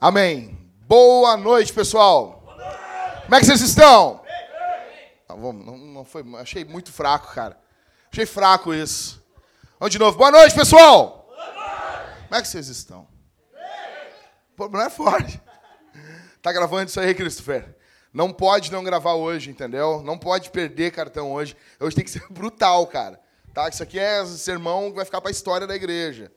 [0.00, 0.58] Amém.
[0.88, 2.42] Boa noite, pessoal.
[3.24, 4.22] Como é que vocês estão?
[5.28, 7.58] Não, não, foi, achei muito fraco, cara.
[8.10, 9.22] Achei fraco isso.
[9.78, 10.16] Vamos de novo.
[10.16, 11.28] Boa noite, pessoal.
[12.28, 13.06] Como é que vocês estão?
[14.58, 15.40] Não é forte.
[16.42, 17.76] Tá gravando isso aí, Christopher?
[18.12, 20.02] Não pode não gravar hoje, entendeu?
[20.02, 21.56] Não pode perder cartão hoje.
[21.78, 23.20] Hoje tem que ser brutal, cara.
[23.54, 23.68] Tá?
[23.68, 26.30] Isso aqui é sermão que vai ficar para a história da igreja.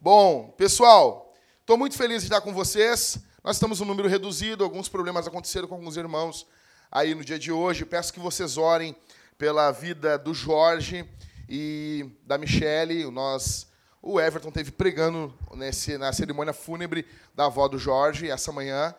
[0.00, 3.18] Bom, pessoal, estou muito feliz de estar com vocês.
[3.42, 6.46] Nós estamos um número reduzido, alguns problemas aconteceram com alguns irmãos
[6.90, 7.84] aí no dia de hoje.
[7.84, 8.94] Peço que vocês orem
[9.36, 11.08] pela vida do Jorge
[11.48, 13.10] e da Michele.
[13.10, 13.66] Nós,
[14.00, 18.94] o Everton teve pregando nesse, na cerimônia fúnebre da avó do Jorge essa manhã.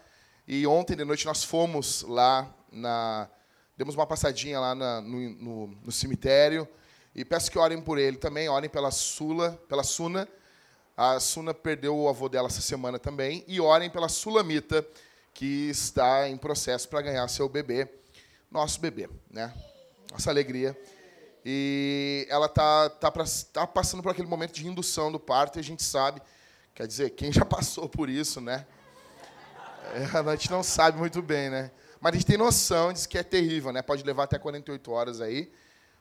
[0.48, 3.30] E ontem de noite nós fomos lá na.
[3.78, 6.68] Demos uma passadinha lá na, no, no, no, cemitério.
[7.16, 10.28] E peço que orem por ele também, orem pela Sula, pela Suna.
[10.96, 13.44] A Suna perdeu o avô dela essa semana também.
[13.48, 14.86] E orem pela Sulamita,
[15.34, 17.88] que está em processo para ganhar seu bebê.
[18.50, 19.54] Nosso bebê, né?
[20.12, 20.78] Nossa alegria.
[21.44, 23.12] E ela está tá,
[23.54, 26.22] tá passando por aquele momento de indução do parto, e a gente sabe,
[26.76, 28.66] quer dizer, quem já passou por isso, né?
[29.94, 31.72] É, a gente não sabe muito bem, né?
[32.00, 33.82] Mas a gente tem noção de que é terrível, né?
[33.82, 35.52] Pode levar até 48 horas aí,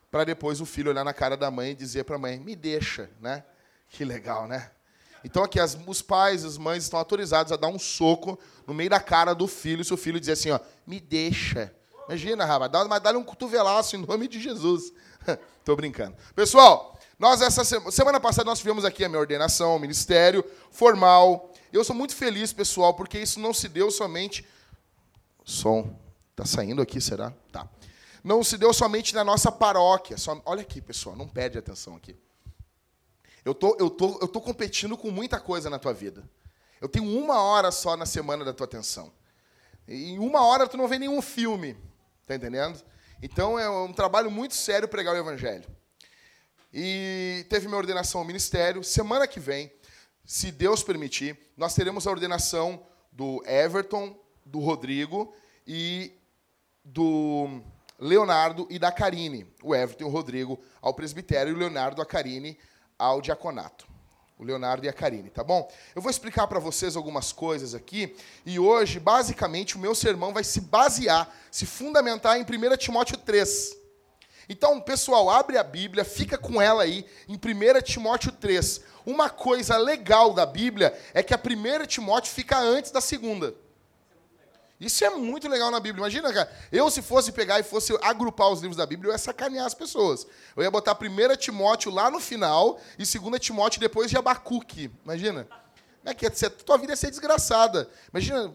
[0.09, 2.55] para depois o filho olhar na cara da mãe e dizer para a mãe: me
[2.55, 3.43] deixa, né?
[3.89, 4.71] Que legal, né?
[5.23, 8.89] Então aqui as, os pais, as mães estão autorizados a dar um soco no meio
[8.89, 11.73] da cara do filho, se o filho dizer assim, ó, me deixa.
[12.07, 14.91] Imagina, rapaz, mas dá um cotovelaço em nome de Jesus.
[15.63, 16.15] Tô brincando.
[16.35, 21.50] Pessoal, nós essa semana, semana passada nós tivemos aqui a minha ordenação, o ministério formal.
[21.71, 24.45] Eu sou muito feliz, pessoal, porque isso não se deu somente.
[25.45, 25.97] Som.
[26.35, 27.31] Tá saindo aqui, será?
[27.51, 27.67] Tá.
[28.23, 30.15] Não se deu somente na nossa paróquia.
[30.45, 32.15] Olha aqui, pessoal, não perde atenção aqui.
[33.43, 36.23] Eu tô, eu, tô, eu tô competindo com muita coisa na tua vida.
[36.79, 39.11] Eu tenho uma hora só na semana da tua atenção.
[39.87, 41.75] E em uma hora tu não vê nenhum filme.
[42.27, 42.81] Tá entendendo?
[43.21, 45.65] Então é um trabalho muito sério pregar o evangelho.
[46.73, 48.83] E teve minha ordenação ao ministério.
[48.83, 49.71] Semana que vem
[50.25, 54.15] se Deus permitir, nós teremos a ordenação do Everton,
[54.45, 55.33] do Rodrigo
[55.67, 56.11] e
[56.83, 57.61] do
[57.99, 59.45] Leonardo e da Karine.
[59.61, 62.57] O Everton e o Rodrigo ao presbitério e o Leonardo e a Karine
[62.97, 63.87] ao diaconato.
[64.37, 65.71] O Leonardo e a Karine, tá bom?
[65.95, 70.43] Eu vou explicar para vocês algumas coisas aqui e hoje, basicamente, o meu sermão vai
[70.43, 73.77] se basear, se fundamentar em 1 Timóteo 3.
[74.49, 78.81] Então, pessoal, abre a Bíblia, fica com ela aí em 1 Timóteo 3.
[79.05, 83.53] Uma coisa legal da Bíblia é que a primeira Timóteo fica antes da segunda.
[84.81, 86.01] Isso é muito legal na Bíblia.
[86.01, 89.17] Imagina, cara, eu se fosse pegar e fosse agrupar os livros da Bíblia, eu ia
[89.19, 90.25] sacanear as pessoas.
[90.55, 94.89] Eu ia botar 1 Timóteo lá no final e 2 Timóteo depois de Abacuque.
[95.05, 95.43] Imagina.
[95.43, 96.29] Como é que é?
[96.49, 97.87] Tua vida ia ser desgraçada.
[98.11, 98.51] Imagina,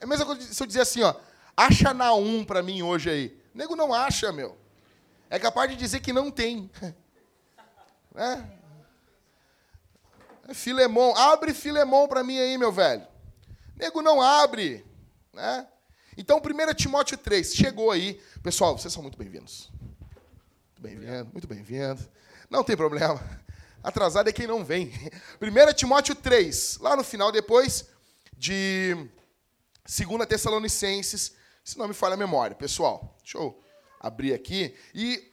[0.00, 1.14] é a mesma coisa se eu dizer assim, ó,
[1.54, 3.38] acha na um para mim hoje aí.
[3.54, 4.56] O nego não acha, meu.
[5.28, 6.70] É capaz de dizer que não tem.
[8.16, 8.44] É?
[10.52, 13.06] Filemon, abre Filemon para mim aí, meu velho.
[13.76, 14.84] Nego não abre,
[15.32, 15.66] né?
[16.16, 18.20] Então, 1 Timóteo 3, chegou aí.
[18.42, 19.70] Pessoal, vocês são muito bem-vindos.
[20.00, 22.08] Muito bem-vindo, muito bem-vindo.
[22.50, 23.20] Não tem problema.
[23.82, 24.92] Atrasado é quem não vem.
[25.40, 27.88] 1 Timóteo 3, lá no final, depois
[28.36, 28.94] de
[29.86, 31.34] 2 Tessalonicenses,
[31.64, 32.54] se não me falha a memória.
[32.54, 33.60] Pessoal, deixa eu
[33.98, 34.76] abrir aqui.
[34.94, 35.32] E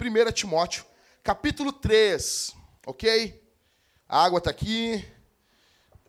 [0.00, 0.84] 1 Timóteo,
[1.22, 2.61] capítulo 3.
[2.86, 3.40] Ok?
[4.08, 5.04] A água está aqui.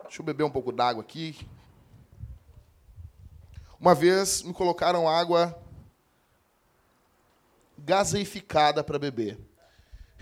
[0.02, 1.48] Deixa eu beber um pouco d'água aqui.
[3.78, 5.56] Uma vez me colocaram água
[7.78, 9.38] gaseificada para beber.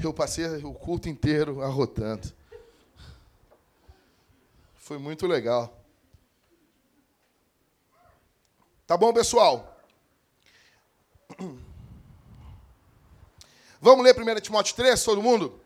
[0.03, 2.33] Eu passei o culto inteiro arrotando.
[4.75, 5.81] Foi muito legal.
[8.87, 9.81] Tá bom, pessoal?
[13.81, 15.62] Vamos ler 1 Timóteo 3, todo mundo?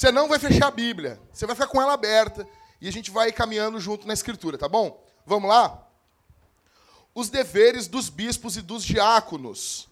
[0.00, 1.20] Você não vai fechar a Bíblia.
[1.30, 2.48] Você vai ficar com ela aberta
[2.80, 4.98] e a gente vai caminhando junto na Escritura, tá bom?
[5.26, 5.86] Vamos lá?
[7.14, 9.90] Os deveres dos bispos e dos diáconos.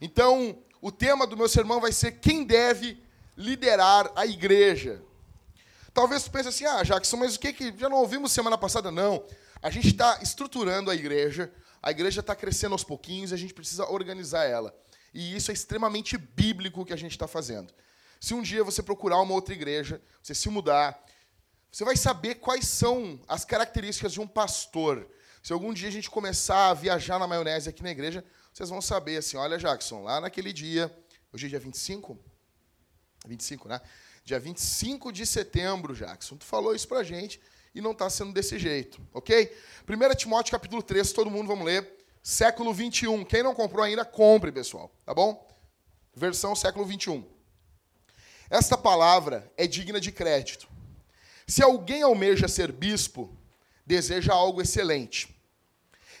[0.00, 3.00] Então, o tema do meu sermão vai ser quem deve
[3.36, 5.00] liderar a igreja.
[5.92, 8.90] Talvez você pense assim, ah, Jackson, mas o que, que já não ouvimos semana passada?
[8.90, 9.24] Não.
[9.62, 13.88] A gente está estruturando a igreja, a igreja está crescendo aos pouquinhos a gente precisa
[13.88, 14.76] organizar ela.
[15.14, 17.72] E isso é extremamente bíblico o que a gente está fazendo.
[18.24, 20.98] Se um dia você procurar uma outra igreja, você se mudar,
[21.70, 25.06] você vai saber quais são as características de um pastor.
[25.42, 28.80] Se algum dia a gente começar a viajar na maionese aqui na igreja, vocês vão
[28.80, 30.90] saber assim, olha, Jackson, lá naquele dia,
[31.34, 32.18] hoje é dia 25?
[33.26, 33.78] 25, né?
[34.24, 36.38] Dia 25 de setembro, Jackson.
[36.38, 37.38] Tu falou isso pra gente
[37.74, 39.54] e não está sendo desse jeito, ok?
[39.86, 42.06] 1 Timóteo capítulo 3, todo mundo vamos ler.
[42.22, 43.22] Século 21.
[43.26, 45.46] Quem não comprou ainda, compre, pessoal, tá bom?
[46.16, 47.33] Versão século 21.
[48.54, 50.68] Esta palavra é digna de crédito.
[51.44, 53.36] Se alguém almeja ser bispo,
[53.84, 55.36] deseja algo excelente.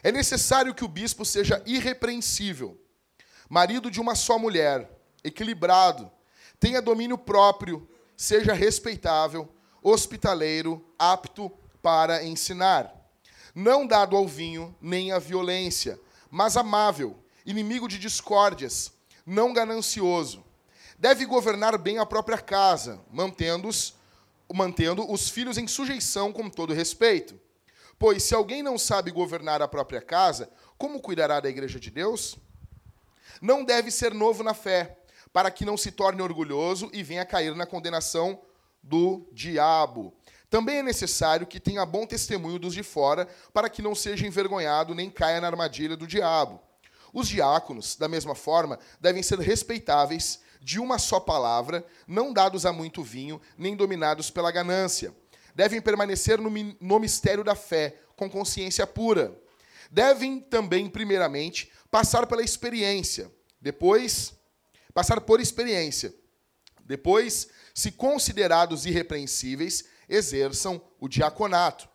[0.02, 2.76] É necessário que o bispo seja irrepreensível,
[3.48, 4.90] marido de uma só mulher,
[5.22, 6.10] equilibrado,
[6.58, 9.48] tenha domínio próprio, seja respeitável,
[9.80, 11.48] hospitaleiro, apto
[11.80, 12.92] para ensinar.
[13.54, 17.16] Não dado ao vinho nem à violência, mas amável,
[17.46, 18.92] inimigo de discórdias,
[19.24, 20.44] não ganancioso.
[20.98, 23.94] Deve governar bem a própria casa, mantendo-os
[24.52, 27.40] mantendo os filhos em sujeição com todo respeito.
[27.98, 32.36] Pois se alguém não sabe governar a própria casa, como cuidará da igreja de Deus?
[33.40, 34.98] Não deve ser novo na fé,
[35.32, 38.40] para que não se torne orgulhoso e venha cair na condenação
[38.82, 40.14] do diabo.
[40.50, 44.94] Também é necessário que tenha bom testemunho dos de fora, para que não seja envergonhado
[44.94, 46.60] nem caia na armadilha do diabo.
[47.12, 52.72] Os diáconos, da mesma forma, devem ser respeitáveis, de uma só palavra, não dados a
[52.72, 55.14] muito vinho, nem dominados pela ganância.
[55.54, 56.50] Devem permanecer no,
[56.80, 59.38] no mistério da fé, com consciência pura.
[59.90, 63.30] Devem também, primeiramente, passar pela experiência,
[63.60, 64.32] depois,
[64.94, 66.14] passar por experiência.
[66.86, 71.86] Depois, se considerados irrepreensíveis, exerçam o diaconato.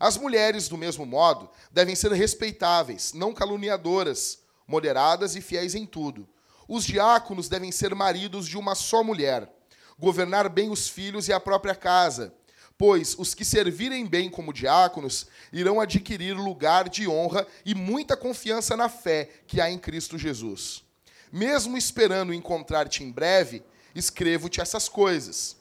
[0.00, 6.28] As mulheres, do mesmo modo, devem ser respeitáveis, não caluniadoras, moderadas e fiéis em tudo
[6.70, 9.52] os diáconos devem ser maridos de uma só mulher,
[9.98, 12.32] governar bem os filhos e a própria casa,
[12.78, 18.76] pois os que servirem bem como diáconos irão adquirir lugar de honra e muita confiança
[18.76, 20.84] na fé que há em Cristo Jesus.
[21.32, 25.56] Mesmo esperando encontrar-te em breve, escrevo-te essas coisas,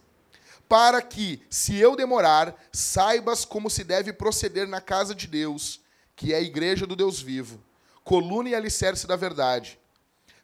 [0.68, 5.82] para que, se eu demorar, saibas como se deve proceder na casa de Deus,
[6.16, 7.60] que é a igreja do Deus vivo,
[8.04, 9.79] coluna e alicerce da verdade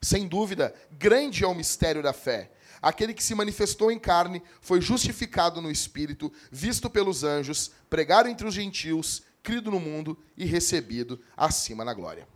[0.02, 2.52] sem dúvida, grande é o mistério da fé.
[2.82, 8.48] Aquele que se manifestou em carne foi justificado no espírito, visto pelos anjos, pregado entre
[8.48, 12.28] os gentios, crido no mundo e recebido acima na glória.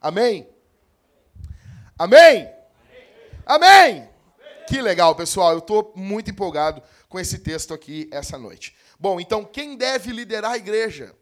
[0.00, 0.48] Amém?
[1.98, 2.48] Amém?
[3.44, 4.08] Amém!
[4.68, 5.52] Que legal, pessoal.
[5.52, 8.74] Eu estou muito empolgado com esse texto aqui essa noite.
[8.98, 11.14] Bom, então, quem deve liderar a igreja?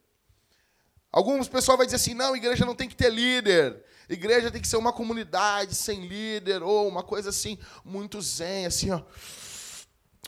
[1.11, 3.83] Alguns pessoal vai dizer assim: não, a igreja não tem que ter líder.
[4.13, 8.91] Igreja tem que ser uma comunidade sem líder, ou uma coisa assim, muito zen, assim,
[8.91, 9.03] ó.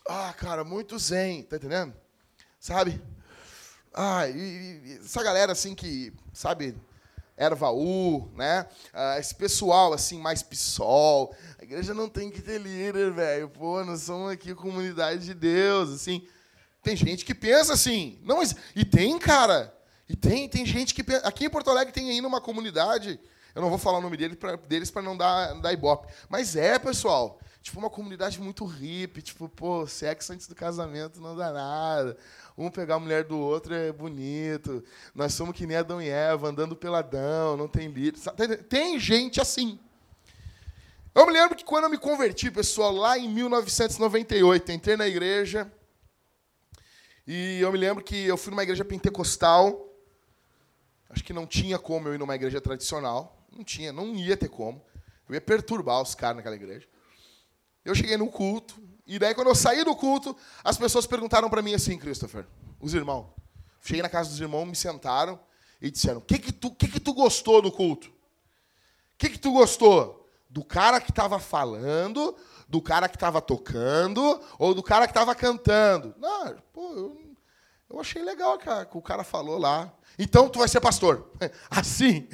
[0.08, 1.92] Ah, cara, muito zen, tá entendendo?
[2.60, 3.02] Sabe?
[3.92, 6.76] Ah, e, e essa galera assim que, sabe,
[7.36, 8.66] ervaú, né?
[8.92, 11.34] Ah, esse pessoal assim mais psol.
[11.58, 13.48] A igreja não tem que ter líder, velho.
[13.48, 16.26] Pô, nós somos aqui comunidade de Deus, assim.
[16.82, 18.18] Tem gente que pensa assim.
[18.22, 18.40] Não,
[18.76, 19.76] e tem, cara.
[20.08, 21.26] E tem, tem gente que pensa.
[21.26, 23.18] Aqui em Porto Alegre tem ainda uma comunidade
[23.54, 26.12] eu não vou falar o nome dele pra, deles para não dar, dar ibope.
[26.28, 27.38] Mas é, pessoal.
[27.62, 29.22] Tipo, uma comunidade muito hippie.
[29.22, 32.16] Tipo, pô, sexo antes do casamento não dá nada.
[32.58, 34.82] Um pegar a mulher do outro é bonito.
[35.14, 38.18] Nós somos que nem Adão e Eva, andando peladão, não tem líder.
[38.68, 39.78] Tem gente assim.
[41.14, 45.70] Eu me lembro que quando eu me converti, pessoal, lá em 1998, entrei na igreja.
[47.26, 49.88] E eu me lembro que eu fui numa igreja pentecostal.
[51.08, 53.41] Acho que não tinha como eu ir numa igreja tradicional.
[53.54, 54.82] Não tinha, não ia ter como.
[55.28, 56.86] Eu ia perturbar os caras naquela igreja.
[57.84, 61.62] Eu cheguei no culto, e daí quando eu saí do culto, as pessoas perguntaram para
[61.62, 62.46] mim assim, Christopher,
[62.80, 63.26] os irmãos.
[63.82, 65.38] Cheguei na casa dos irmãos, me sentaram
[65.80, 68.12] e disseram: "O que que tu, que que tu gostou do culto?
[69.18, 72.36] Que que tu gostou do cara que estava falando,
[72.68, 77.31] do cara que estava tocando ou do cara que estava cantando?" Não, pô, eu,
[77.92, 79.92] eu achei legal que o cara falou lá.
[80.18, 81.30] Então tu vai ser pastor.
[81.70, 82.28] Assim.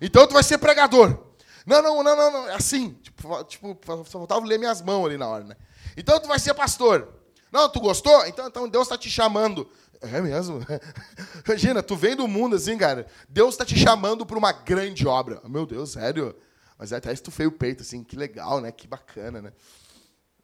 [0.00, 1.18] Então tu vai ser pregador.
[1.66, 2.54] Não, não, não, não, não.
[2.54, 2.92] Assim.
[3.02, 5.56] Tipo, tipo, só faltava ler minhas mãos ali na hora, né?
[5.96, 7.12] Então tu vai ser pastor.
[7.50, 8.26] Não, tu gostou?
[8.26, 9.68] Então, então Deus está te chamando.
[10.00, 10.60] É mesmo?
[11.46, 13.06] Imagina, tu vem do mundo assim, cara.
[13.28, 15.40] Deus está te chamando para uma grande obra.
[15.44, 16.36] Meu Deus, sério?
[16.78, 18.70] Mas até estufei o peito, assim, que legal, né?
[18.70, 19.52] Que bacana, né?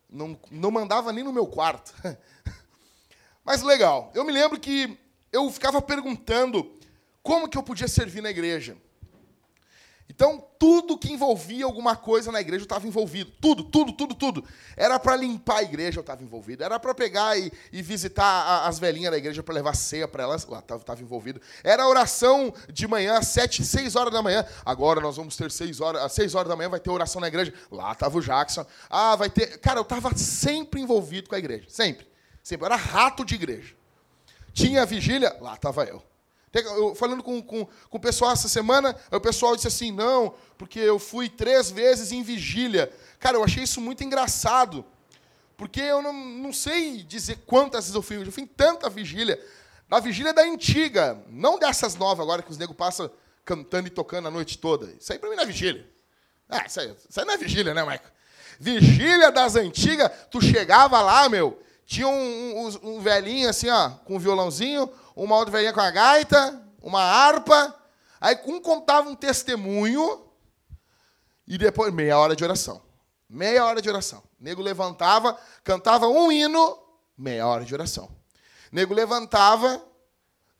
[0.08, 1.92] Não, não mandava nem no meu quarto.
[3.50, 4.12] Mas legal.
[4.14, 4.96] Eu me lembro que
[5.32, 6.72] eu ficava perguntando
[7.20, 8.76] como que eu podia servir na igreja.
[10.08, 13.32] Então, tudo que envolvia alguma coisa na igreja eu estava envolvido.
[13.40, 14.44] Tudo, tudo, tudo, tudo.
[14.76, 16.62] Era para limpar a igreja, eu estava envolvido.
[16.62, 20.22] Era para pegar e, e visitar a, as velhinhas da igreja para levar ceia para
[20.22, 21.40] elas, lá estava envolvido.
[21.64, 24.46] Era oração de manhã, às sete, seis horas da manhã.
[24.64, 27.26] Agora nós vamos ter seis horas, às seis horas da manhã vai ter oração na
[27.26, 27.52] igreja.
[27.68, 28.64] Lá estava o Jackson.
[28.88, 29.58] Ah, vai ter.
[29.58, 31.64] Cara, eu estava sempre envolvido com a igreja.
[31.68, 32.10] Sempre.
[32.42, 32.64] Sempre.
[32.64, 33.74] Eu era rato de igreja.
[34.52, 36.02] Tinha vigília, lá estava eu.
[36.52, 40.80] Eu, falando com, com, com o pessoal essa semana, o pessoal disse assim: não, porque
[40.80, 42.92] eu fui três vezes em vigília.
[43.20, 44.84] Cara, eu achei isso muito engraçado,
[45.56, 48.16] porque eu não, não sei dizer quantas vezes eu fui.
[48.16, 49.40] Eu fui em tanta vigília.
[49.88, 53.10] Na vigília da antiga, não dessas novas agora que os negros passam
[53.44, 54.92] cantando e tocando a noite toda.
[54.98, 55.88] Isso aí para mim não é vigília.
[56.48, 58.08] Ah, isso aí, isso aí não é vigília, né, Maico?
[58.58, 64.14] Vigília das antigas, tu chegava lá, meu, tinha um, um, um velhinho assim, ó, com
[64.14, 67.74] um violãozinho, uma outra velhinha com a gaita, uma harpa.
[68.20, 70.24] Aí um contava um testemunho
[71.48, 72.80] e depois meia hora de oração.
[73.28, 74.20] Meia hora de oração.
[74.40, 76.78] O nego levantava, cantava um hino,
[77.18, 78.04] meia hora de oração.
[78.04, 79.84] O nego levantava,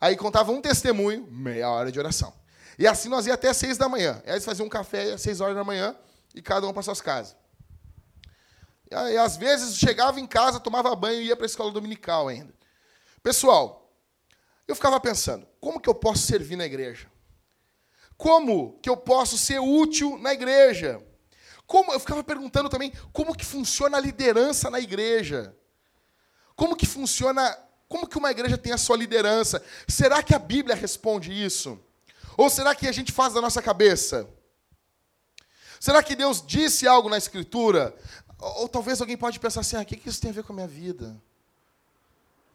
[0.01, 2.33] aí contava um testemunho, meia hora de oração.
[2.77, 4.21] E assim nós ia até seis da manhã.
[4.25, 5.95] Aí eles faziam um café às seis horas da manhã
[6.35, 7.37] e cada um para suas casas.
[8.91, 12.53] E às vezes chegava em casa, tomava banho e ia para a escola dominical ainda.
[13.23, 13.89] Pessoal,
[14.67, 17.09] eu ficava pensando, como que eu posso servir na igreja?
[18.17, 21.01] Como que eu posso ser útil na igreja?
[21.65, 25.55] Como eu ficava perguntando também como que funciona a liderança na igreja?
[26.53, 27.57] Como que funciona,
[27.87, 29.63] como que uma igreja tem a sua liderança?
[29.87, 31.79] Será que a Bíblia responde isso?
[32.35, 34.29] Ou será que a gente faz da nossa cabeça?
[35.79, 37.95] Será que Deus disse algo na escritura?
[38.41, 40.55] Ou, talvez alguém pode pensar assim: ah, o que isso tem a ver com a
[40.55, 41.15] minha vida?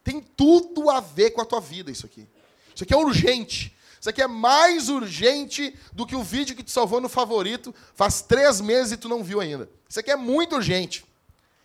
[0.03, 2.27] Tem tudo a ver com a tua vida isso aqui.
[2.75, 3.75] Isso aqui é urgente.
[3.99, 8.21] Isso aqui é mais urgente do que o vídeo que te salvou no favorito faz
[8.21, 9.69] três meses e tu não viu ainda.
[9.89, 11.05] Isso aqui é muito urgente.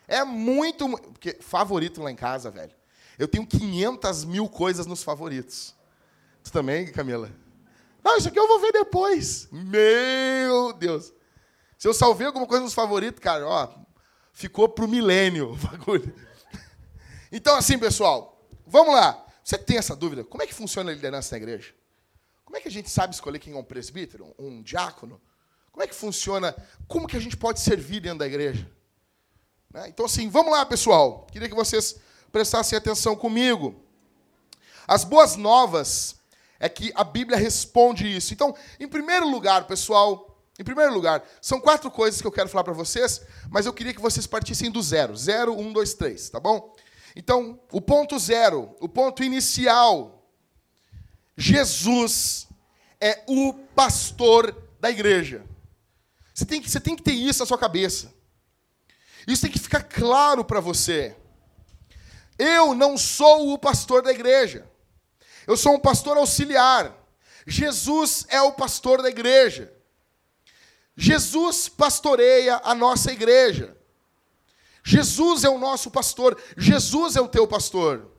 [0.07, 0.89] É muito.
[0.89, 2.73] Porque favorito lá em casa, velho.
[3.19, 5.75] Eu tenho 500 mil coisas nos favoritos.
[6.43, 7.31] Tu também, Camila?
[8.03, 9.47] Não, isso aqui eu vou ver depois.
[9.51, 11.13] Meu Deus.
[11.77, 13.82] Se eu salvei alguma coisa nos favoritos, cara, ó,
[14.33, 16.13] ficou pro milênio o bagulho.
[17.31, 18.33] Então, assim, pessoal,
[18.65, 19.23] Vamos lá.
[19.43, 20.23] Você tem essa dúvida?
[20.23, 21.75] Como é que funciona a liderança na igreja?
[22.45, 25.21] Como é que a gente sabe escolher quem é um presbítero, um diácono?
[25.71, 26.55] Como é que funciona?
[26.87, 28.69] Como que a gente pode servir dentro da igreja?
[29.71, 29.89] Né?
[29.89, 31.27] Então, assim, vamos lá, pessoal.
[31.31, 31.99] Queria que vocês
[32.31, 33.75] prestassem atenção comigo.
[34.87, 36.15] As boas novas
[36.59, 38.33] é que a Bíblia responde isso.
[38.33, 42.63] Então, em primeiro lugar, pessoal, em primeiro lugar, são quatro coisas que eu quero falar
[42.63, 45.15] para vocês, mas eu queria que vocês partissem do zero.
[45.17, 46.75] Zero, um, dois, três, tá bom?
[47.15, 50.29] Então, o ponto zero, o ponto inicial,
[51.35, 52.47] Jesus
[53.01, 55.43] é o pastor da igreja.
[56.33, 58.13] Você tem que, você tem que ter isso na sua cabeça.
[59.27, 61.15] Isso tem que ficar claro para você.
[62.37, 64.67] Eu não sou o pastor da igreja.
[65.47, 66.95] Eu sou um pastor auxiliar.
[67.47, 69.72] Jesus é o pastor da igreja.
[70.95, 73.75] Jesus pastoreia a nossa igreja.
[74.83, 78.11] Jesus é o nosso pastor, Jesus é o teu pastor.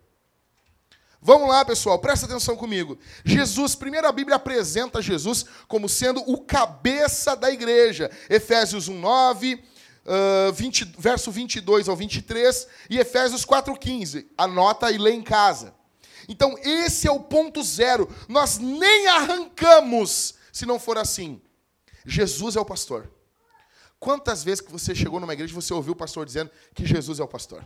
[1.20, 2.98] Vamos lá, pessoal, presta atenção comigo.
[3.24, 8.10] Jesus, primeiro a Bíblia apresenta Jesus como sendo o cabeça da igreja.
[8.28, 14.30] Efésios 1, 9, uh, 20, verso 22 ao 23 e Efésios 4, 15.
[14.36, 15.74] Anota e lê em casa.
[16.28, 18.06] Então, esse é o ponto zero.
[18.28, 21.40] Nós nem arrancamos se não for assim.
[22.04, 23.11] Jesus é o pastor.
[23.99, 27.20] Quantas vezes que você chegou numa igreja e você ouviu o pastor dizendo que Jesus
[27.20, 27.64] é o pastor?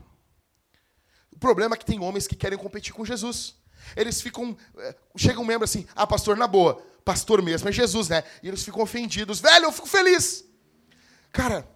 [1.33, 3.57] O problema é que tem homens que querem competir com Jesus.
[3.97, 4.57] Eles ficam.
[4.77, 8.23] Eh, chega um membro assim, ah, pastor, na boa, pastor mesmo, é Jesus, né?
[8.43, 9.41] E eles ficam ofendidos.
[9.41, 10.45] Velho, eu fico feliz.
[11.33, 11.69] Cara,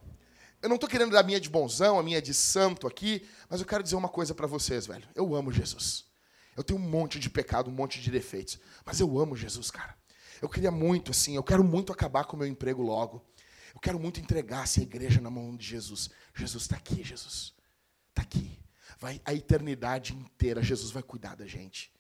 [0.63, 3.61] eu não estou querendo dar a minha de bonzão, a minha de santo aqui, mas
[3.61, 5.09] eu quero dizer uma coisa para vocês, velho.
[5.15, 6.05] Eu amo Jesus.
[6.57, 9.97] Eu tenho um monte de pecado, um monte de defeitos, mas eu amo Jesus, cara.
[10.43, 13.25] Eu queria muito, assim, eu quero muito acabar com o meu emprego logo.
[13.73, 16.11] Eu quero muito entregar essa igreja na mão de Jesus.
[16.35, 17.55] Jesus está aqui, Jesus.
[18.11, 18.59] Está aqui.
[18.99, 21.93] Vai a eternidade inteira, Jesus vai cuidar da gente.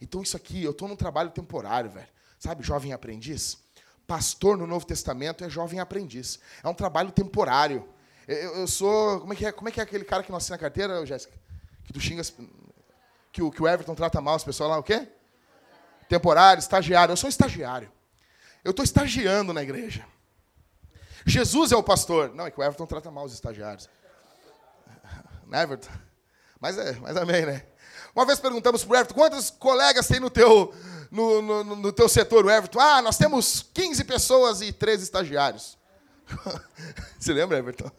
[0.00, 2.08] Então, isso aqui, eu estou num trabalho temporário, velho.
[2.36, 3.58] Sabe, jovem aprendiz?
[4.08, 6.40] Pastor no Novo Testamento é jovem aprendiz.
[6.64, 7.88] É um trabalho temporário.
[8.26, 9.20] Eu, eu sou.
[9.20, 11.38] Como é, que é, como é que é aquele cara que não assina carteira, Jéssica?
[11.84, 12.22] Que tu xinga.
[13.30, 15.08] Que o, que o Everton trata mal as pessoas lá, o quê?
[16.08, 17.12] Temporário, estagiário.
[17.12, 17.90] Eu sou estagiário.
[18.64, 20.06] Eu estou estagiando na igreja.
[21.26, 22.34] Jesus é o pastor.
[22.34, 23.88] Não, é que o Everton trata mal os estagiários.
[25.46, 25.90] Não é, Everton?
[26.60, 27.62] Mas é, mas amém, né?
[28.14, 30.72] Uma vez perguntamos para o Everton, quantos colegas tem no teu,
[31.10, 35.76] no, no, no teu setor, o Everton, ah, nós temos 15 pessoas e 13 estagiários.
[37.18, 37.90] Você lembra, Everton?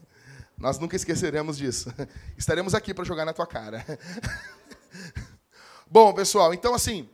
[0.57, 1.93] Nós nunca esqueceremos disso.
[2.37, 3.85] Estaremos aqui para jogar na tua cara.
[5.85, 7.09] Bom, pessoal, então assim,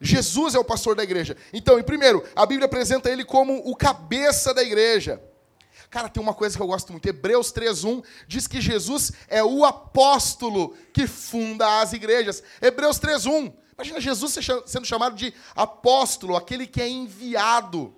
[0.00, 1.36] Jesus é o pastor da igreja.
[1.52, 5.20] Então, em primeiro, a Bíblia apresenta ele como o cabeça da igreja.
[5.90, 7.08] Cara, tem uma coisa que eu gosto muito.
[7.08, 12.42] Hebreus 3:1 diz que Jesus é o apóstolo que funda as igrejas.
[12.60, 13.52] Hebreus 3:1.
[13.74, 14.36] Imagina Jesus
[14.66, 17.94] sendo chamado de apóstolo, aquele que é enviado.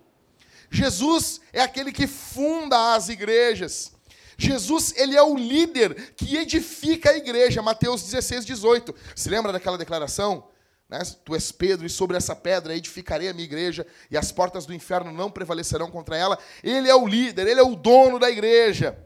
[0.70, 3.92] Jesus é aquele que funda as igrejas.
[4.36, 7.60] Jesus, ele é o líder que edifica a igreja.
[7.60, 8.94] Mateus 16, 18.
[9.14, 10.49] Se lembra daquela declaração?
[10.90, 10.98] Né?
[11.24, 14.74] Tu és Pedro, e sobre essa pedra edificarei a minha igreja, e as portas do
[14.74, 16.36] inferno não prevalecerão contra ela.
[16.64, 18.98] Ele é o líder, ele é o dono da igreja.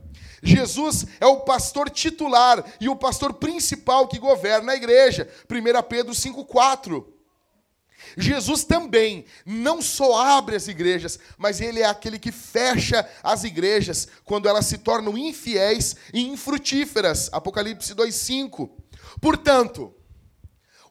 [0.43, 5.29] Jesus é o pastor titular e o pastor principal que governa a igreja.
[5.49, 7.07] 1 Pedro 5,4.
[8.17, 14.09] Jesus também não só abre as igrejas, mas ele é aquele que fecha as igrejas
[14.25, 17.31] quando elas se tornam infiéis e infrutíferas.
[17.33, 18.71] Apocalipse 2:5.
[19.21, 19.95] Portanto,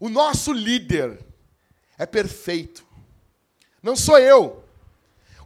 [0.04, 1.26] o nosso líder
[1.98, 2.86] é perfeito.
[3.82, 4.64] Não sou eu.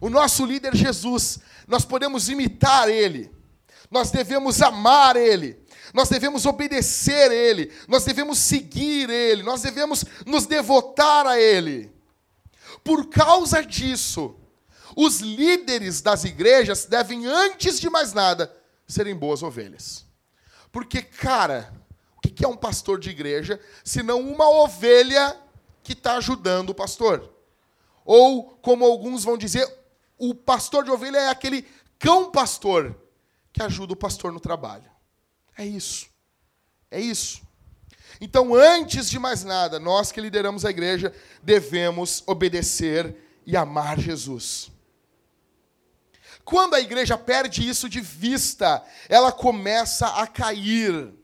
[0.00, 3.30] O nosso líder Jesus, nós podemos imitar ele.
[3.88, 10.44] Nós devemos amar ele nós devemos obedecer Ele, nós devemos seguir Ele, nós devemos nos
[10.44, 11.90] devotar a Ele.
[12.84, 14.36] Por causa disso,
[14.94, 18.54] os líderes das igrejas devem, antes de mais nada,
[18.86, 20.04] serem boas ovelhas.
[20.70, 21.72] Porque, cara,
[22.38, 25.36] que é um pastor de igreja se não uma ovelha
[25.82, 27.34] que está ajudando o pastor?
[28.04, 29.68] Ou, como alguns vão dizer,
[30.16, 31.66] o pastor de ovelha é aquele
[31.98, 32.96] cão pastor
[33.52, 34.88] que ajuda o pastor no trabalho.
[35.56, 36.06] É isso.
[36.88, 37.42] É isso.
[38.20, 44.70] Então, antes de mais nada, nós que lideramos a igreja devemos obedecer e amar Jesus.
[46.44, 51.17] Quando a igreja perde isso de vista, ela começa a cair.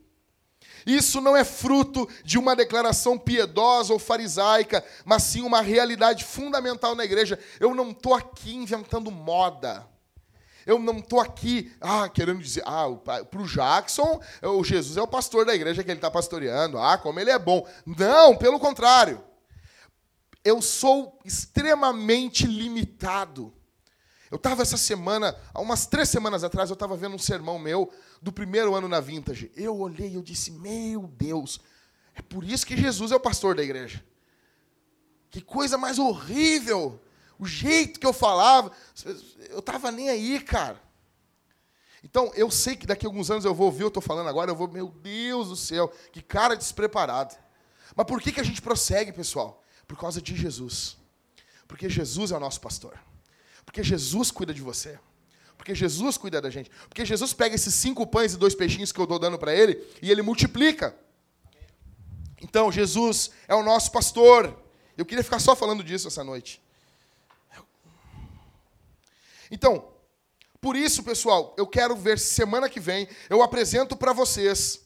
[0.87, 6.95] Isso não é fruto de uma declaração piedosa ou farisaica, mas sim uma realidade fundamental
[6.95, 7.39] na igreja.
[7.59, 9.87] Eu não estou aqui inventando moda.
[10.67, 12.87] Eu não estou aqui ah, querendo dizer, ah,
[13.31, 16.79] para o Jackson, o Jesus é o pastor da igreja que ele está pastoreando.
[16.79, 17.67] Ah, como ele é bom.
[17.85, 19.23] Não, pelo contrário.
[20.43, 23.53] Eu sou extremamente limitado.
[24.31, 27.93] Eu estava essa semana, há umas três semanas atrás, eu estava vendo um sermão meu
[28.25, 29.53] do primeiro ano na Vintage.
[29.55, 31.61] Eu olhei e eu disse, meu Deus,
[32.15, 34.03] é por isso que Jesus é o pastor da igreja.
[35.31, 36.99] Que coisa mais horrível
[37.39, 38.73] o jeito que eu falava,
[39.51, 40.81] eu estava nem aí, cara.
[42.03, 44.51] Então, eu sei que daqui a alguns anos eu vou ouvir, eu estou falando agora,
[44.51, 47.35] eu vou, meu Deus do céu, que cara despreparado.
[47.95, 49.63] Mas por que, que a gente prossegue, pessoal?
[49.87, 50.97] Por causa de Jesus.
[51.69, 52.99] Porque Jesus é o nosso pastor.
[53.67, 54.99] Porque Jesus cuida de você.
[55.65, 56.71] Porque Jesus cuida da gente.
[56.91, 59.83] Porque Jesus pega esses cinco pães e dois peixinhos que eu estou dando para ele
[60.03, 60.95] e ele multiplica.
[62.43, 64.63] Então, Jesus é o nosso pastor.
[64.95, 66.63] Eu queria ficar só falando disso essa noite.
[69.51, 69.89] Então,
[70.61, 74.83] por isso, pessoal, eu quero ver semana que vem eu apresento para vocês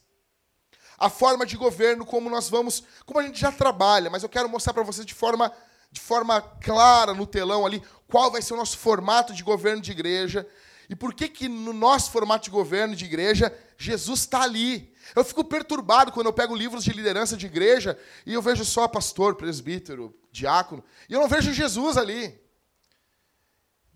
[0.97, 4.47] a forma de governo como nós vamos, como a gente já trabalha, mas eu quero
[4.47, 5.51] mostrar para vocês de forma
[5.91, 9.91] de forma clara no telão ali qual vai ser o nosso formato de governo de
[9.91, 10.47] igreja
[10.89, 14.93] e por que que no nosso formato de governo de igreja Jesus está ali.
[15.15, 18.87] Eu fico perturbado quando eu pego livros de liderança de igreja e eu vejo só
[18.87, 22.39] pastor, presbítero, diácono, e eu não vejo Jesus ali.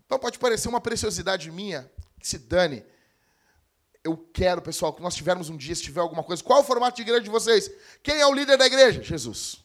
[0.06, 2.84] Então pode parecer uma preciosidade minha, que se dane.
[4.02, 6.42] Eu quero, pessoal, que nós tivermos um dia, se tiver alguma coisa.
[6.42, 7.70] Qual é o formato de igreja de vocês?
[8.02, 9.02] Quem é o líder da igreja?
[9.02, 9.64] Jesus.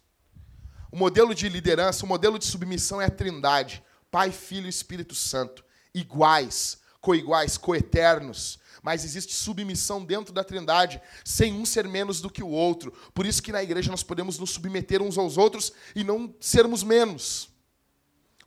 [0.92, 5.16] O modelo de liderança, o modelo de submissão é a trindade: Pai, Filho e Espírito
[5.16, 5.64] Santo.
[5.94, 8.60] Iguais, coiguais, coeternos.
[8.82, 12.92] Mas existe submissão dentro da trindade, sem um ser menos do que o outro.
[13.14, 16.82] Por isso que na igreja nós podemos nos submeter uns aos outros e não sermos
[16.84, 17.50] menos.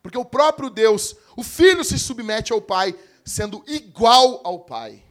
[0.02, 2.94] Porque o próprio Deus, o Filho se submete ao Pai,
[3.24, 5.04] sendo igual ao Pai.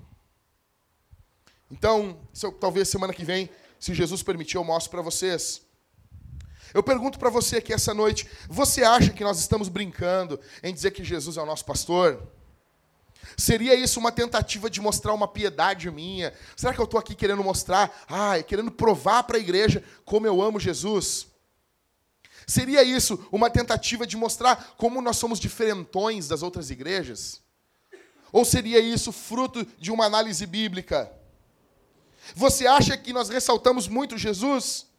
[1.70, 5.62] Então, eu, talvez semana que vem, se Jesus permitir, eu mostro para vocês.
[6.74, 10.92] Eu pergunto para você aqui essa noite: você acha que nós estamos brincando em dizer
[10.92, 12.22] que Jesus é o nosso pastor?
[13.38, 16.34] Seria isso uma tentativa de mostrar uma piedade minha?
[16.56, 20.42] Será que eu estou aqui querendo mostrar, ah, querendo provar para a igreja como eu
[20.42, 21.28] amo Jesus?
[22.48, 27.42] Seria isso uma tentativa de mostrar como nós somos diferentões das outras igrejas?
[28.32, 31.12] Ou seria isso fruto de uma análise bíblica?
[32.36, 34.91] Você acha que nós ressaltamos muito Jesus?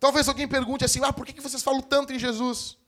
[0.00, 2.78] Talvez alguém pergunte assim: ah, por que vocês falam tanto em Jesus?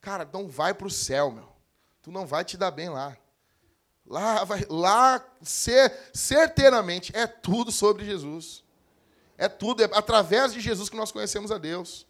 [0.00, 1.48] Cara, não vai para o céu, meu.
[2.02, 3.16] Tu não vai te dar bem lá.
[4.06, 8.62] Lá, vai, lá ser, certeiramente, é tudo sobre Jesus.
[9.36, 12.06] É tudo, é através de Jesus que nós conhecemos a Deus.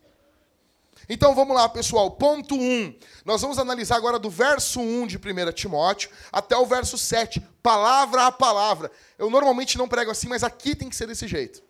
[1.09, 2.11] Então vamos lá, pessoal.
[2.13, 2.59] Ponto 1.
[2.59, 2.99] Um.
[3.25, 8.27] Nós vamos analisar agora do verso 1 de 1 Timóteo até o verso 7, palavra
[8.27, 8.91] a palavra.
[9.19, 11.63] Eu normalmente não prego assim, mas aqui tem que ser desse jeito.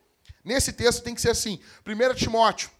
[0.44, 1.58] Nesse texto tem que ser assim.
[1.86, 2.70] 1 Timóteo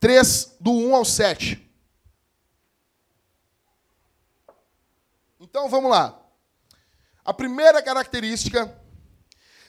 [0.00, 1.62] 3, do 1 ao 7.
[5.40, 6.20] Então vamos lá.
[7.24, 8.76] A primeira característica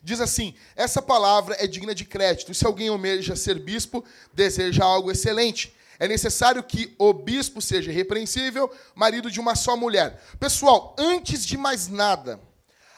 [0.01, 2.53] diz assim: essa palavra é digna de crédito.
[2.53, 4.03] Se alguém almeja ser bispo,
[4.34, 5.75] deseja algo excelente.
[5.99, 10.21] É necessário que o bispo seja repreensível, marido de uma só mulher.
[10.39, 12.39] Pessoal, antes de mais nada,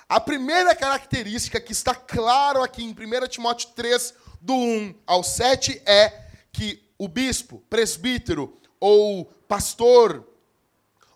[0.10, 5.82] a primeira característica que está claro aqui em 1 Timóteo 3, do 1 ao 7,
[5.86, 10.28] é que o bispo, presbítero ou pastor,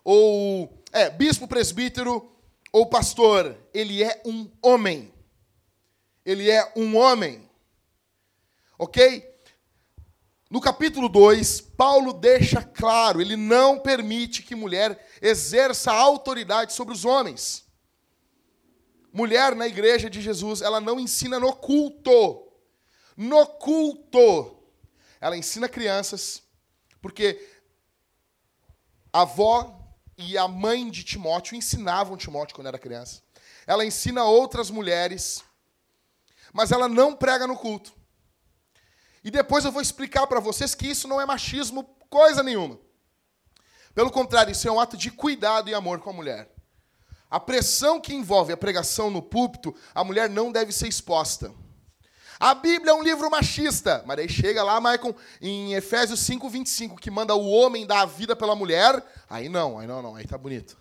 [0.02, 0.82] ou.
[0.92, 2.32] É, bispo, presbítero
[2.72, 5.12] ou pastor, ele é um homem
[6.24, 7.48] ele é um homem.
[8.78, 9.32] Ok?
[10.50, 17.04] No capítulo 2, Paulo deixa claro, ele não permite que mulher exerça autoridade sobre os
[17.04, 17.64] homens.
[19.14, 22.52] Mulher na igreja de Jesus, ela não ensina no culto.
[23.16, 24.58] No culto.
[25.20, 26.42] Ela ensina crianças,
[27.00, 27.48] porque
[29.10, 29.80] a avó
[30.18, 33.22] e a mãe de Timóteo ensinavam Timóteo quando era criança.
[33.66, 35.42] Ela ensina outras mulheres
[36.54, 37.92] mas ela não prega no culto.
[39.24, 42.78] E depois eu vou explicar para vocês que isso não é machismo coisa nenhuma.
[43.92, 46.53] Pelo contrário, isso é um ato de cuidado e amor com a mulher.
[47.34, 51.52] A pressão que envolve a pregação no púlpito, a mulher não deve ser exposta.
[52.38, 56.94] A Bíblia é um livro machista, mas aí chega lá, Michael, em Efésios 5, 25,
[56.94, 59.04] que manda o homem dar a vida pela mulher.
[59.28, 60.76] Aí não, aí não, não, aí tá bonito.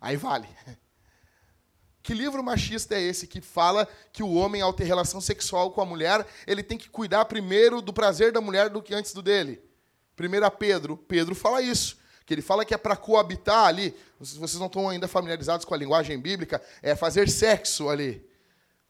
[0.00, 0.46] Aí vale.
[2.00, 5.80] Que livro machista é esse que fala que o homem, ao ter relação sexual com
[5.80, 9.22] a mulher, ele tem que cuidar primeiro do prazer da mulher do que antes do
[9.22, 9.60] dele?
[10.18, 12.01] 1 Pedro, Pedro fala isso.
[12.32, 13.94] Que ele fala que é para coabitar ali.
[14.18, 18.26] Vocês não estão ainda familiarizados com a linguagem bíblica, é fazer sexo ali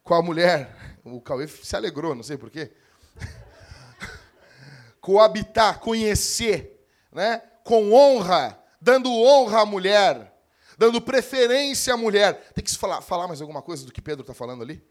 [0.04, 0.96] com a mulher.
[1.04, 2.70] O Cauê se alegrou, não sei porquê.
[5.00, 7.42] Coabitar, conhecer, né?
[7.64, 10.32] com honra, dando honra à mulher
[10.78, 12.52] dando preferência à mulher.
[12.54, 14.82] Tem que falar, falar mais alguma coisa do que Pedro está falando ali?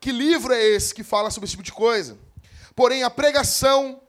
[0.00, 2.18] Que livro é esse que fala sobre esse tipo de coisa?
[2.74, 4.00] Porém, a pregação,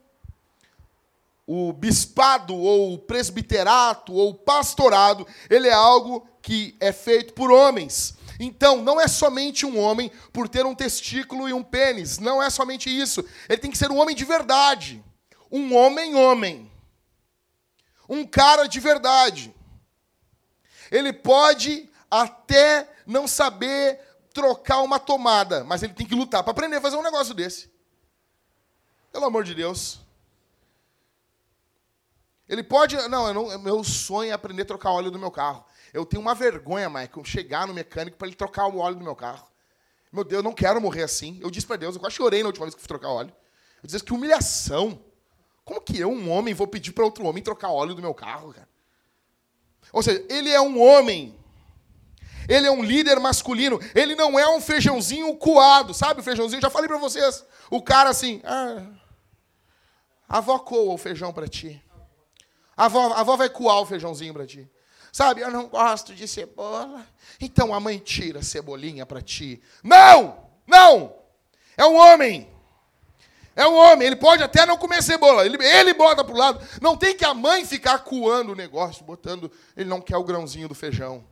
[1.45, 7.51] o bispado, ou o presbiterato, ou o pastorado, ele é algo que é feito por
[7.51, 8.15] homens.
[8.39, 12.17] Então, não é somente um homem por ter um testículo e um pênis.
[12.19, 13.23] Não é somente isso.
[13.47, 15.03] Ele tem que ser um homem de verdade.
[15.51, 16.71] Um homem-homem.
[18.09, 19.53] Um cara de verdade.
[20.91, 23.99] Ele pode até não saber
[24.33, 27.71] trocar uma tomada, mas ele tem que lutar para aprender a fazer um negócio desse.
[29.11, 30.02] Pelo amor de Deus.
[32.47, 32.95] Ele pode.
[33.07, 35.63] Não, não, meu sonho é aprender a trocar óleo do meu carro.
[35.93, 39.15] Eu tenho uma vergonha, Michael, chegar no mecânico para ele trocar o óleo do meu
[39.15, 39.47] carro.
[40.11, 41.39] Meu Deus, eu não quero morrer assim.
[41.41, 43.33] Eu disse para Deus, eu quase chorei na última vez que fui trocar óleo.
[43.81, 44.99] Eu disse que humilhação.
[45.65, 48.53] Como que eu, um homem, vou pedir para outro homem trocar óleo do meu carro,
[48.53, 48.67] cara?
[49.91, 51.37] Ou seja, ele é um homem.
[52.47, 53.79] Ele é um líder masculino.
[53.95, 56.61] Ele não é um feijãozinho coado, sabe o feijãozinho?
[56.61, 57.45] Já falei para vocês.
[57.69, 58.83] O cara assim, ah,
[60.71, 61.82] o feijão para ti.
[62.75, 64.69] A avó, a avó vai coar o feijãozinho para ti.
[65.11, 67.05] Sabe, eu não gosto de cebola.
[67.39, 69.61] Então a mãe tira a cebolinha para ti.
[69.83, 70.49] Não!
[70.65, 71.15] Não!
[71.77, 72.51] É um homem.
[73.55, 76.67] É um homem, ele pode até não comer cebola, ele, ele bota para o lado.
[76.81, 79.51] Não tem que a mãe ficar coando o negócio, botando.
[79.77, 81.23] Ele não quer o grãozinho do feijão.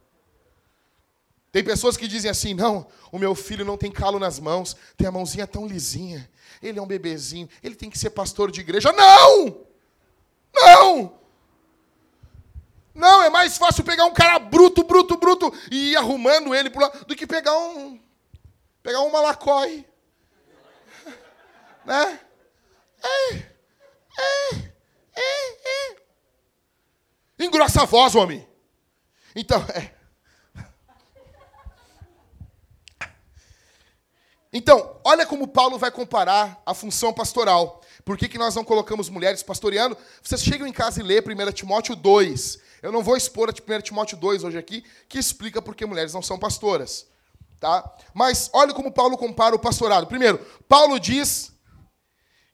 [1.52, 5.08] Tem pessoas que dizem assim: não, o meu filho não tem calo nas mãos, tem
[5.08, 6.30] a mãozinha tão lisinha,
[6.62, 8.92] ele é um bebezinho, ele tem que ser pastor de igreja.
[8.94, 9.66] Não!
[10.54, 11.21] Não!
[12.94, 16.82] Não, é mais fácil pegar um cara bruto, bruto, bruto e ir arrumando ele pro
[16.82, 18.00] lado do que pegar um.
[18.84, 19.86] pegar um malacói
[21.86, 22.20] né?
[23.04, 24.56] É, é,
[25.16, 25.96] é, é.
[27.40, 28.48] Engrossa a voz, homem.
[29.36, 29.92] Então, é.
[34.54, 37.82] Então, olha como Paulo vai comparar a função pastoral.
[38.04, 39.98] Por que, que nós não colocamos mulheres pastoreando?
[40.22, 42.60] Vocês chegam em casa e lê 1 Timóteo 2.
[42.82, 46.14] Eu não vou expor a 1 Timóteo 2 hoje aqui, que explica por que mulheres
[46.14, 47.08] não são pastoras.
[47.60, 47.88] Tá?
[48.14, 50.08] Mas olha como Paulo compara o pastorado.
[50.08, 51.52] Primeiro, Paulo diz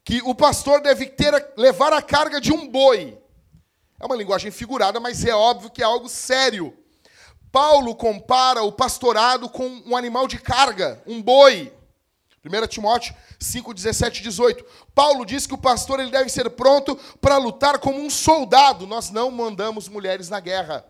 [0.04, 3.18] que o pastor deve ter, levar a carga de um boi.
[4.00, 6.78] É uma linguagem figurada, mas é óbvio que é algo sério.
[7.52, 11.74] Paulo compara o pastorado com um animal de carga, um boi.
[12.48, 14.66] 1 Timóteo 5, 17 e 18.
[14.96, 18.88] Paulo diz que o pastor ele deve ser pronto para lutar como um soldado.
[18.88, 20.86] Nós não mandamos mulheres na guerra.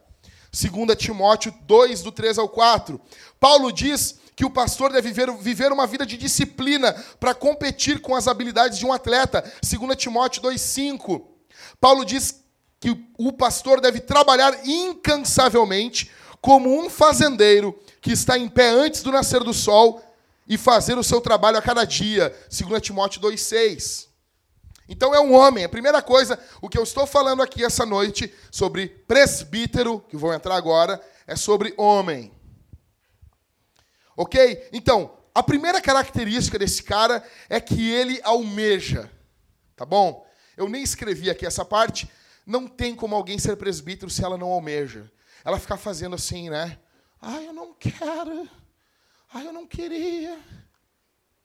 [0.52, 3.00] 2 Timóteo 2, do 3 ao 4.
[3.40, 8.16] Paulo diz que o pastor deve viver, viver uma vida de disciplina para competir com
[8.16, 9.44] as habilidades de um atleta.
[9.62, 11.38] 2 Timóteo 2, 5.
[11.82, 12.44] Paulo diz
[12.80, 19.12] que o pastor deve trabalhar incansavelmente como um fazendeiro que está em pé antes do
[19.12, 20.02] nascer do sol
[20.48, 22.36] e fazer o seu trabalho a cada dia.
[22.50, 24.08] 2 Timóteo 2,6.
[24.90, 25.66] Então é um homem.
[25.66, 30.34] A primeira coisa, o que eu estou falando aqui essa noite sobre presbítero, que vou
[30.34, 32.32] entrar agora, é sobre homem.
[34.16, 34.70] Ok?
[34.72, 39.12] Então, a primeira característica desse cara é que ele almeja.
[39.76, 40.26] Tá bom?
[40.56, 42.10] Eu nem escrevi aqui essa parte.
[42.46, 45.12] Não tem como alguém ser presbítero se ela não almeja.
[45.46, 46.80] Ela ficar fazendo assim, né?
[47.22, 48.50] Ai, eu não quero.
[49.34, 50.40] Ah, eu não queria.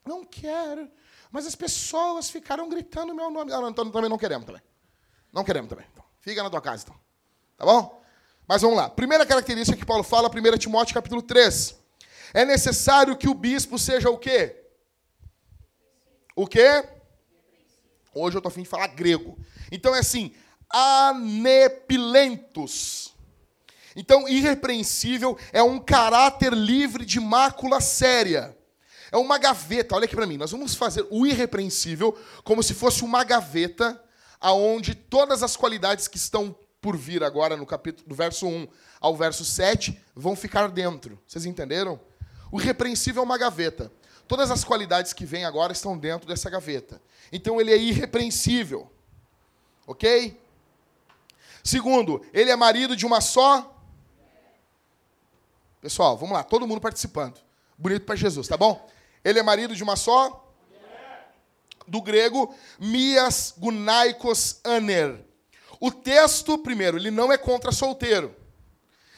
[0.05, 0.88] Não quero.
[1.31, 3.53] Mas as pessoas ficaram gritando meu nome.
[3.53, 4.62] Ah, então também não queremos também.
[5.33, 5.87] Não queremos também.
[5.92, 6.99] Então, fica na tua casa, então.
[7.57, 8.03] Tá bom?
[8.47, 8.90] Mas vamos lá.
[8.90, 11.81] Primeira característica que Paulo fala, 1 Timóteo capítulo 3.
[12.35, 14.64] É necessário que o bispo seja o quê?
[16.35, 16.85] O quê?
[18.14, 19.38] Hoje eu estou afim de falar grego.
[19.71, 20.35] Então é assim,
[20.68, 23.12] anepilentos.
[23.94, 28.57] Então, irrepreensível é um caráter livre de mácula séria.
[29.11, 30.38] É uma gaveta, olha aqui para mim.
[30.38, 34.02] Nós vamos fazer o irrepreensível como se fosse uma gaveta
[34.40, 38.66] aonde todas as qualidades que estão por vir agora no capítulo do verso 1
[39.00, 41.18] ao verso 7 vão ficar dentro.
[41.26, 42.00] Vocês entenderam?
[42.50, 43.92] O irrepreensível é uma gaveta.
[44.26, 47.00] Todas as qualidades que vêm agora estão dentro dessa gaveta.
[47.31, 48.90] Então ele é irrepreensível.
[49.87, 50.40] OK?
[51.62, 53.82] Segundo, ele é marido de uma só
[55.83, 57.40] Pessoal, vamos lá, todo mundo participando.
[57.77, 58.88] Bonito para Jesus, tá bom?
[59.25, 60.49] Ele é marido de uma só?
[61.88, 65.27] Do grego, mias gunaikos aner.
[65.81, 68.33] O texto, primeiro, ele não é contra solteiro.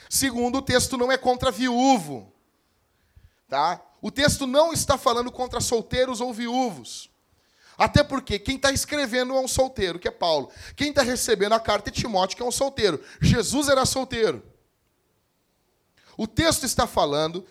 [0.09, 2.33] Segundo, o texto não é contra viúvo.
[3.47, 3.83] Tá?
[4.01, 7.11] O texto não está falando contra solteiros ou viúvos.
[7.77, 10.51] Até porque quem está escrevendo é um solteiro, que é Paulo.
[10.75, 13.05] Quem está recebendo a carta é Timóteo, que é um solteiro.
[13.21, 14.54] Jesus era solteiro.
[16.17, 17.47] O texto está falando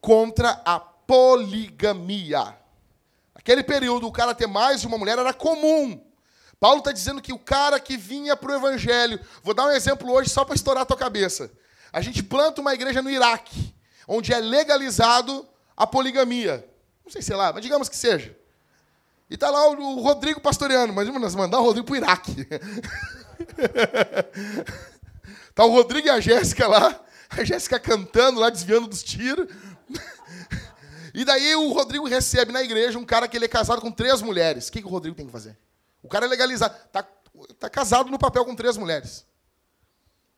[0.00, 2.56] contra a poligamia.
[3.34, 6.04] Aquele período, o cara ter mais de uma mulher era comum.
[6.60, 9.20] Paulo está dizendo que o cara que vinha para o evangelho.
[9.42, 11.50] Vou dar um exemplo hoje só para estourar a tua cabeça.
[11.92, 13.74] A gente planta uma igreja no Iraque,
[14.06, 16.68] onde é legalizado a poligamia.
[17.04, 18.36] Não sei se lá, mas digamos que seja.
[19.30, 20.92] E está lá o Rodrigo pastoreando.
[20.92, 22.46] Mas nós mandar o Rodrigo para o Iraque.
[25.48, 29.46] Está o Rodrigo e a Jéssica lá a Jéssica cantando lá, desviando dos tiros.
[31.14, 34.22] E daí o Rodrigo recebe na igreja um cara que ele é casado com três
[34.22, 34.68] mulheres.
[34.68, 35.58] O que, que o Rodrigo tem que fazer?
[36.02, 36.76] O cara é legalizado.
[36.86, 37.02] Está
[37.58, 39.26] tá casado no papel com três mulheres.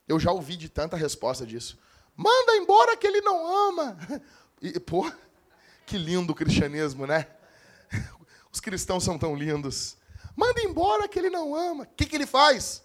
[0.08, 1.78] Eu já ouvi de tanta resposta disso.
[2.16, 3.96] Manda embora que ele não ama.
[4.62, 5.10] E, pô,
[5.86, 7.26] que lindo o cristianismo, né?
[8.52, 9.96] Os cristãos são tão lindos.
[10.36, 11.84] Manda embora que ele não ama.
[11.84, 12.82] O que, que ele faz?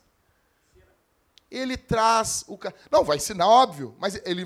[1.57, 2.75] Ele traz o cara.
[2.91, 4.45] Não, vai ensinar, óbvio, mas ele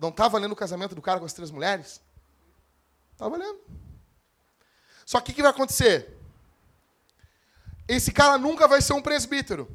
[0.00, 2.00] não está valendo o casamento do cara com as três mulheres?
[3.12, 3.60] Está valendo.
[5.06, 6.16] Só que o que vai acontecer?
[7.86, 9.68] Esse cara nunca vai ser um presbítero.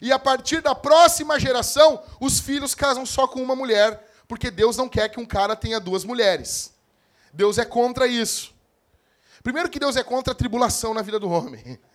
[0.00, 4.76] E a partir da próxima geração, os filhos casam só com uma mulher, porque Deus
[4.76, 6.74] não quer que um cara tenha duas mulheres.
[7.32, 8.54] Deus é contra isso.
[9.42, 11.78] Primeiro que Deus é contra a tribulação na vida do homem.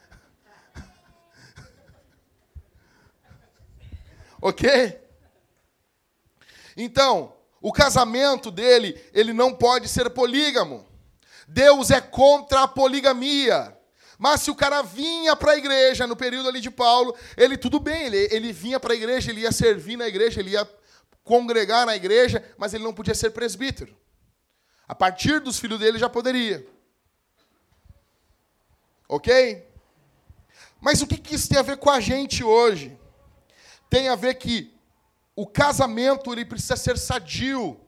[4.46, 4.64] Ok?
[6.78, 10.86] Então, o casamento dele, ele não pode ser polígamo.
[11.48, 13.76] Deus é contra a poligamia.
[14.20, 17.80] Mas se o cara vinha para a igreja no período ali de Paulo, ele tudo
[17.80, 20.70] bem, ele, ele vinha para a igreja, ele ia servir na igreja, ele ia
[21.24, 23.98] congregar na igreja, mas ele não podia ser presbítero.
[24.88, 26.64] A partir dos filhos dele já poderia.
[29.10, 29.68] Ok?
[30.80, 32.96] Mas o que isso tem a ver com a gente hoje?
[33.90, 34.74] Tem a ver que
[35.36, 37.80] o casamento ele precisa ser sadio.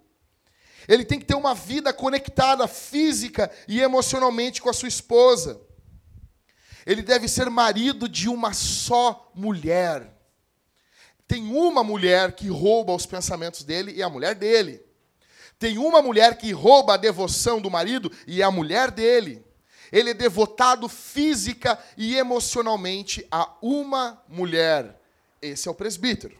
[0.87, 5.59] Ele tem que ter uma vida conectada física e emocionalmente com a sua esposa.
[6.85, 10.13] Ele deve ser marido de uma só mulher.
[11.27, 14.81] Tem uma mulher que rouba os pensamentos dele e a mulher dele.
[15.59, 19.45] Tem uma mulher que rouba a devoção do marido e a mulher dele.
[19.91, 24.97] Ele é devotado física e emocionalmente a uma mulher.
[25.41, 26.37] Esse é o presbítero.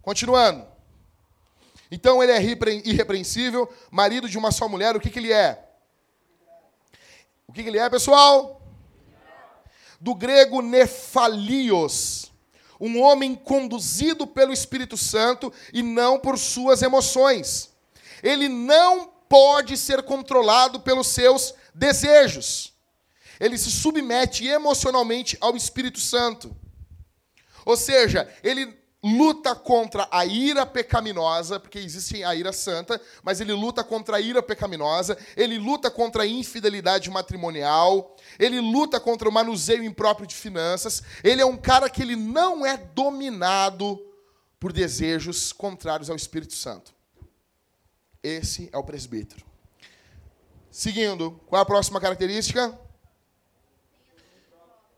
[0.00, 0.66] Continuando.
[1.90, 4.96] Então ele é irrepreensível, marido de uma só mulher.
[4.96, 5.62] O que, que ele é?
[7.46, 8.62] O que, que ele é, pessoal?
[10.00, 12.32] Do grego nefalios,
[12.80, 17.70] um homem conduzido pelo Espírito Santo e não por suas emoções.
[18.22, 22.72] Ele não pode ser controlado pelos seus desejos.
[23.38, 26.56] Ele se submete emocionalmente ao Espírito Santo.
[27.64, 33.52] Ou seja, ele luta contra a ira pecaminosa, porque existe a ira santa, mas ele
[33.52, 39.32] luta contra a ira pecaminosa, ele luta contra a infidelidade matrimonial, ele luta contra o
[39.32, 41.02] manuseio impróprio de finanças.
[41.24, 43.98] Ele é um cara que ele não é dominado
[44.60, 46.94] por desejos contrários ao Espírito Santo.
[48.22, 49.44] Esse é o presbítero.
[50.70, 52.78] Seguindo, qual é a próxima característica?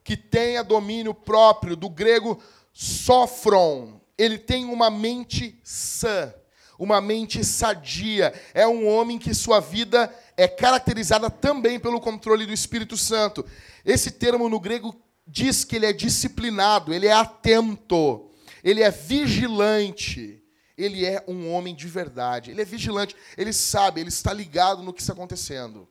[0.04, 2.40] Que tenha domínio próprio, do grego
[2.72, 4.00] sofron.
[4.16, 6.32] Ele tem uma mente sã,
[6.78, 8.32] uma mente sadia.
[8.52, 13.44] É um homem que sua vida é caracterizada também pelo controle do Espírito Santo.
[13.84, 14.94] Esse termo no grego
[15.26, 18.30] diz que ele é disciplinado, ele é atento,
[18.62, 20.40] ele é vigilante.
[20.76, 22.50] Ele é um homem de verdade.
[22.50, 23.14] Ele é vigilante.
[23.36, 25.88] Ele sabe, ele está ligado no que está acontecendo.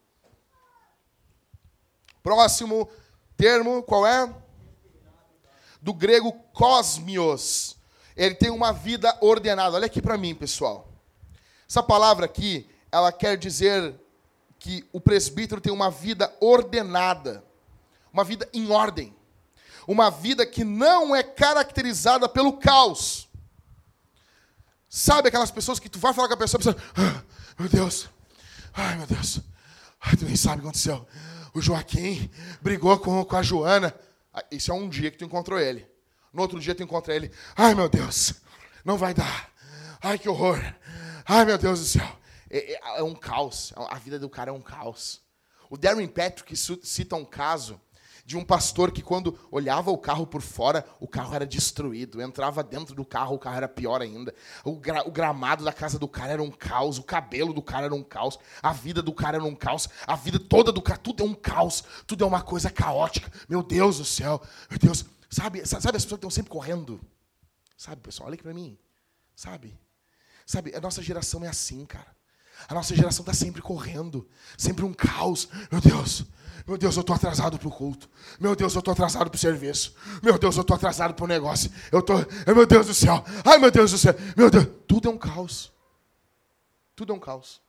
[2.21, 2.89] Próximo
[3.43, 4.33] termo, qual é?
[5.81, 7.75] Do grego cosmios.
[8.15, 9.75] Ele tem uma vida ordenada.
[9.75, 10.87] Olha aqui para mim, pessoal.
[11.69, 13.99] Essa palavra aqui, ela quer dizer
[14.57, 17.43] que o presbítero tem uma vida ordenada,
[18.13, 19.13] uma vida em ordem,
[19.85, 23.27] uma vida que não é caracterizada pelo caos.
[24.87, 27.23] Sabe aquelas pessoas que tu vai falar com a pessoa, a pessoa ah,
[27.59, 28.07] meu Deus,
[28.73, 29.41] ai meu Deus,
[29.99, 31.05] ai, tu nem sabe o que aconteceu.
[31.53, 32.29] O Joaquim
[32.61, 33.93] brigou com, com a Joana.
[34.33, 35.87] Ah, isso é um dia que tu encontrou ele.
[36.33, 37.31] No outro dia tu encontra ele.
[37.55, 38.33] Ai meu Deus,
[38.83, 39.51] não vai dar.
[40.01, 40.59] Ai que horror.
[41.25, 42.17] Ai meu Deus do céu.
[42.49, 43.71] É, é, é um caos.
[43.75, 45.21] A vida do cara é um caos.
[45.69, 47.79] O Darren Patrick cita um caso
[48.25, 52.21] de um pastor que, quando olhava o carro por fora, o carro era destruído.
[52.21, 54.33] Entrava dentro do carro, o carro era pior ainda.
[54.63, 56.97] O, gra o, gramado da casa do cara era um caos.
[56.97, 58.39] O cabelo do cara era um caos.
[58.61, 59.89] A vida do cara era um caos.
[60.07, 61.83] A vida toda do cara, tudo é um caos.
[62.07, 63.31] Tudo é uma coisa caótica.
[63.49, 64.41] Meu Deus do céu.
[64.69, 65.05] Meu Deus.
[65.29, 67.01] Sabe, sabe as pessoas que estão sempre correndo?
[67.75, 68.27] Sabe, pessoal?
[68.27, 68.77] Olha aqui para mim.
[69.35, 69.77] Sabe?
[70.45, 72.15] Sabe, a nossa geração é assim, cara.
[72.67, 75.49] A nossa geração está sempre correndo, sempre um caos.
[75.71, 76.25] Meu Deus,
[76.65, 78.09] meu Deus, eu estou atrasado para o culto.
[78.39, 79.93] Meu Deus, eu estou atrasado para o serviço.
[80.21, 81.69] Meu Deus, eu estou atrasado para o negócio.
[81.91, 82.13] Eu tô,
[82.55, 83.23] meu Deus do céu.
[83.43, 84.15] Ai, meu Deus do céu.
[84.37, 85.73] Meu Deus, tudo é um caos.
[86.95, 87.61] Tudo é um caos.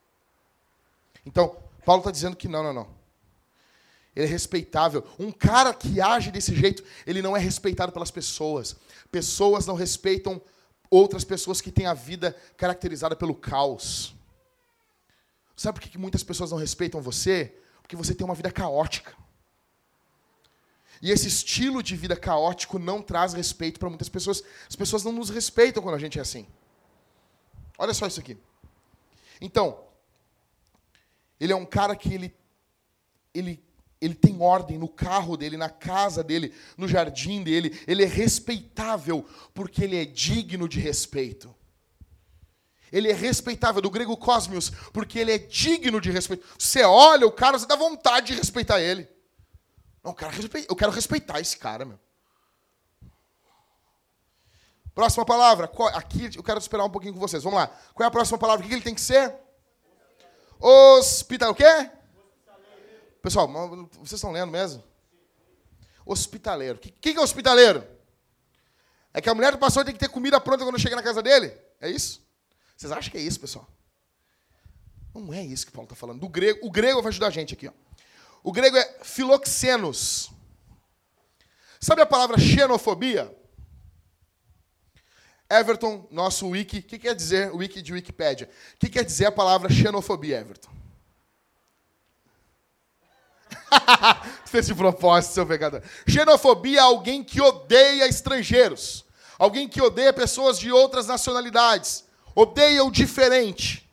[1.27, 2.89] Então, Paulo está dizendo que não, não, não.
[4.15, 5.05] Ele é respeitável.
[5.19, 8.77] Um cara que age desse jeito, ele não é respeitado pelas pessoas.
[9.11, 10.41] Pessoas não respeitam
[10.89, 14.15] outras pessoas que têm a vida caracterizada pelo caos.
[15.57, 17.53] Sabe por que muitas pessoas não respeitam você?
[17.85, 19.15] Porque você tem uma vida caótica.
[21.03, 24.43] E esse estilo de vida caótico não traz respeito para muitas pessoas.
[24.67, 26.47] As pessoas não nos respeitam quando a gente é assim.
[27.77, 28.39] Olha só isso aqui.
[29.39, 29.85] Então,
[31.39, 32.35] ele é um cara que ele,
[33.35, 33.63] ele,
[34.01, 37.79] ele tem ordem no carro dele, na casa dele, no jardim dele.
[37.87, 41.55] Ele é respeitável porque ele é digno de respeito.
[42.95, 46.47] Ele é respeitável, do grego cosmios, porque ele é digno de respeito.
[46.57, 49.09] Você olha o cara, você dá vontade de respeitar ele.
[50.01, 50.33] Não, eu quero,
[50.69, 51.99] eu quero respeitar esse cara, meu.
[54.95, 55.69] Próxima palavra.
[55.95, 57.43] Aqui eu quero esperar um pouquinho com vocês.
[57.43, 57.67] Vamos lá.
[57.93, 58.65] Qual é a próxima palavra?
[58.65, 59.35] O que ele tem que ser?
[60.61, 61.51] Hospital.
[61.51, 61.91] O quê?
[63.21, 63.49] Pessoal,
[63.95, 64.85] vocês estão lendo mesmo?
[66.07, 66.79] Hospitaleiro.
[66.79, 67.85] O que, que é hospitaleiro?
[69.13, 71.21] É que a mulher do pastor tem que ter comida pronta quando chega na casa
[71.21, 71.59] dele?
[71.81, 72.24] É isso?
[72.77, 73.69] Vocês acham que é isso, pessoal?
[75.15, 76.21] Não é isso que Paulo está falando.
[76.21, 77.69] Do grego, o grego vai ajudar a gente aqui.
[77.69, 77.73] Ó.
[78.43, 80.31] O grego é filoxenos.
[81.81, 83.35] Sabe a palavra xenofobia?
[85.49, 88.51] Everton, nosso wiki, o que quer dizer o wiki de Wikipédia?
[88.75, 90.71] O que quer dizer a palavra xenofobia, Everton?
[94.47, 95.83] Fez de propósito, seu pecador.
[96.09, 99.05] Xenofobia é alguém que odeia estrangeiros.
[99.39, 102.04] Alguém que odeia pessoas de outras nacionalidades
[102.35, 103.89] odeia o diferente.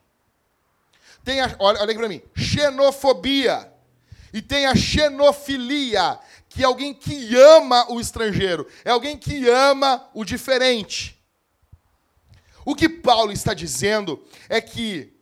[1.23, 3.71] Tem a, olha, olha aqui para mim, xenofobia.
[4.33, 6.17] E tem a xenofilia,
[6.47, 11.21] que é alguém que ama o estrangeiro, é alguém que ama o diferente.
[12.65, 15.13] O que Paulo está dizendo é que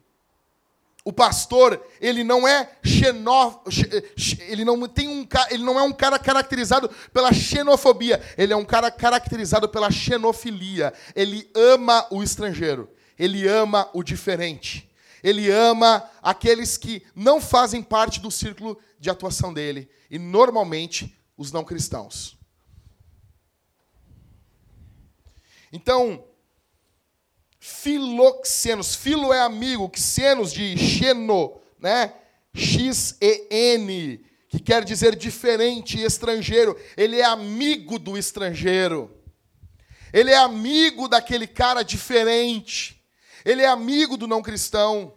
[1.03, 3.63] o pastor, ele não é xenó,
[4.47, 8.65] ele não tem um ele não é um cara caracterizado pela xenofobia, ele é um
[8.65, 10.93] cara caracterizado pela xenofilia.
[11.15, 12.89] Ele ama o estrangeiro,
[13.19, 14.89] ele ama o diferente.
[15.21, 21.51] Ele ama aqueles que não fazem parte do círculo de atuação dele e normalmente os
[21.51, 22.37] não cristãos.
[25.71, 26.25] Então,
[27.59, 32.13] filoxenos, filo é amigo, xenos de xeno, né?
[32.53, 36.79] X-E-N, que quer dizer diferente, estrangeiro.
[36.97, 39.15] Ele é amigo do estrangeiro.
[40.11, 42.98] Ele é amigo daquele cara diferente.
[43.45, 45.13] Ele é amigo do não cristão.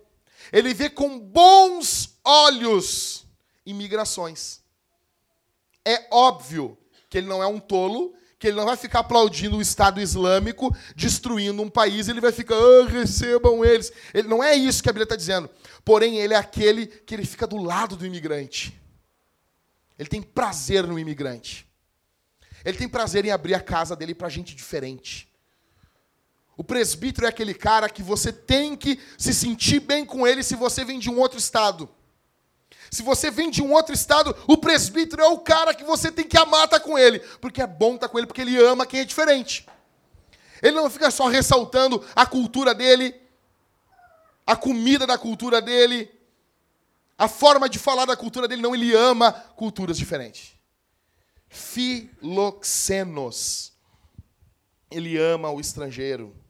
[0.53, 3.27] Ele vê com bons olhos
[3.64, 4.61] imigrações.
[5.85, 9.62] É óbvio que ele não é um tolo, que ele não vai ficar aplaudindo o
[9.62, 13.93] Estado Islâmico destruindo um país, ele vai ficar, ah, recebam eles.
[14.12, 15.49] Ele, não é isso que a Bíblia está dizendo.
[15.85, 18.81] Porém, ele é aquele que ele fica do lado do imigrante.
[19.99, 21.68] Ele tem prazer no imigrante.
[22.64, 25.32] Ele tem prazer em abrir a casa dele para gente diferente.
[26.63, 30.55] O presbítero é aquele cara que você tem que se sentir bem com ele se
[30.55, 31.89] você vem de um outro estado.
[32.89, 36.25] Se você vem de um outro estado, o presbítero é o cara que você tem
[36.25, 38.57] que amar estar tá com ele, porque é bom estar tá com ele, porque ele
[38.63, 39.67] ama quem é diferente.
[40.63, 43.13] Ele não fica só ressaltando a cultura dele,
[44.47, 46.09] a comida da cultura dele,
[47.19, 50.53] a forma de falar da cultura dele, não, ele ama culturas diferentes.
[51.49, 52.63] Filoxenos.
[54.89, 56.41] Ele ama o estrangeiro.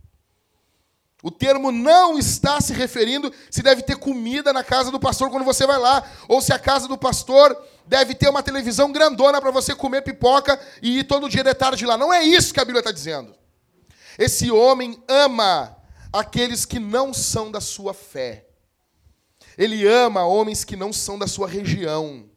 [1.22, 5.44] O termo não está se referindo se deve ter comida na casa do pastor quando
[5.44, 7.56] você vai lá, ou se a casa do pastor
[7.86, 11.86] deve ter uma televisão grandona para você comer pipoca e ir todo dia de tarde
[11.86, 11.96] lá.
[11.96, 13.32] Não é isso que a Bíblia está dizendo.
[14.18, 15.76] Esse homem ama
[16.12, 18.48] aqueles que não são da sua fé.
[19.56, 22.28] Ele ama homens que não são da sua região.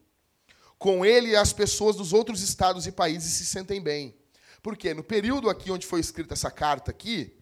[0.78, 4.16] Com ele, as pessoas dos outros estados e países se sentem bem.
[4.62, 4.94] Por quê?
[4.94, 7.36] No período aqui onde foi escrita essa carta aqui,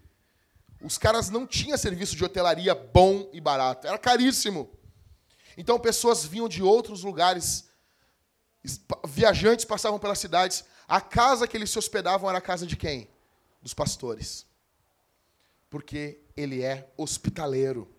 [0.83, 4.69] os caras não tinham serviço de hotelaria bom e barato, era caríssimo.
[5.57, 7.69] Então pessoas vinham de outros lugares,
[9.05, 10.65] viajantes passavam pelas cidades.
[10.87, 13.09] A casa que eles se hospedavam era a casa de quem?
[13.61, 14.45] Dos pastores.
[15.69, 17.89] Porque ele é hospitaleiro.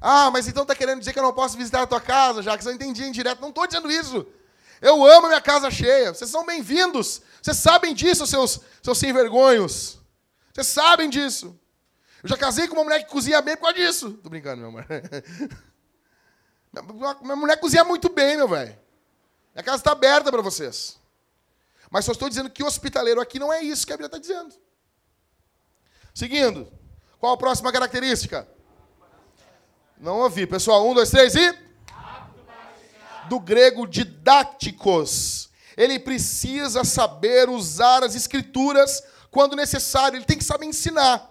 [0.00, 2.56] Ah, mas então está querendo dizer que eu não posso visitar a tua casa, já
[2.56, 3.40] que você entendia em direto.
[3.40, 4.26] Não estou dizendo isso.
[4.80, 6.12] Eu amo minha casa cheia.
[6.12, 7.22] Vocês são bem-vindos.
[7.40, 10.01] Vocês sabem disso, seus, seus sem vergonhos.
[10.52, 11.58] Vocês sabem disso.
[12.22, 14.12] Eu já casei com uma mulher que cozinha bem por causa disso.
[14.22, 14.86] Tô brincando, meu amor.
[17.22, 18.78] Minha mulher cozinha muito bem, meu velho.
[19.54, 20.98] Minha casa está aberta para vocês.
[21.90, 24.54] Mas só estou dizendo que hospitaleiro aqui não é isso que a Bíblia está dizendo.
[26.14, 26.72] Seguindo.
[27.18, 28.48] Qual a próxima característica?
[29.98, 30.46] Não ouvi.
[30.46, 31.58] Pessoal, um, dois, três e.
[33.28, 35.50] Do grego didáticos.
[35.76, 41.28] Ele precisa saber usar as escrituras quando necessário, ele tem que saber ensinar.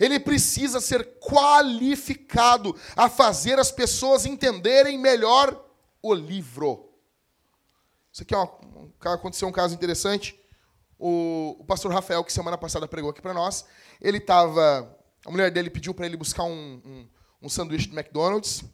[0.00, 5.64] Ele precisa ser qualificado a fazer as pessoas entenderem melhor
[6.00, 6.90] o livro.
[8.10, 8.58] Isso aqui é uma,
[9.14, 10.40] aconteceu um caso interessante.
[10.98, 13.66] O, o, pastor Rafael, que semana passada pregou aqui para nós,
[14.00, 14.96] ele estava.
[15.26, 17.08] A mulher dele pediu para ele buscar um, um,
[17.42, 18.64] um sanduíche do McDonald's.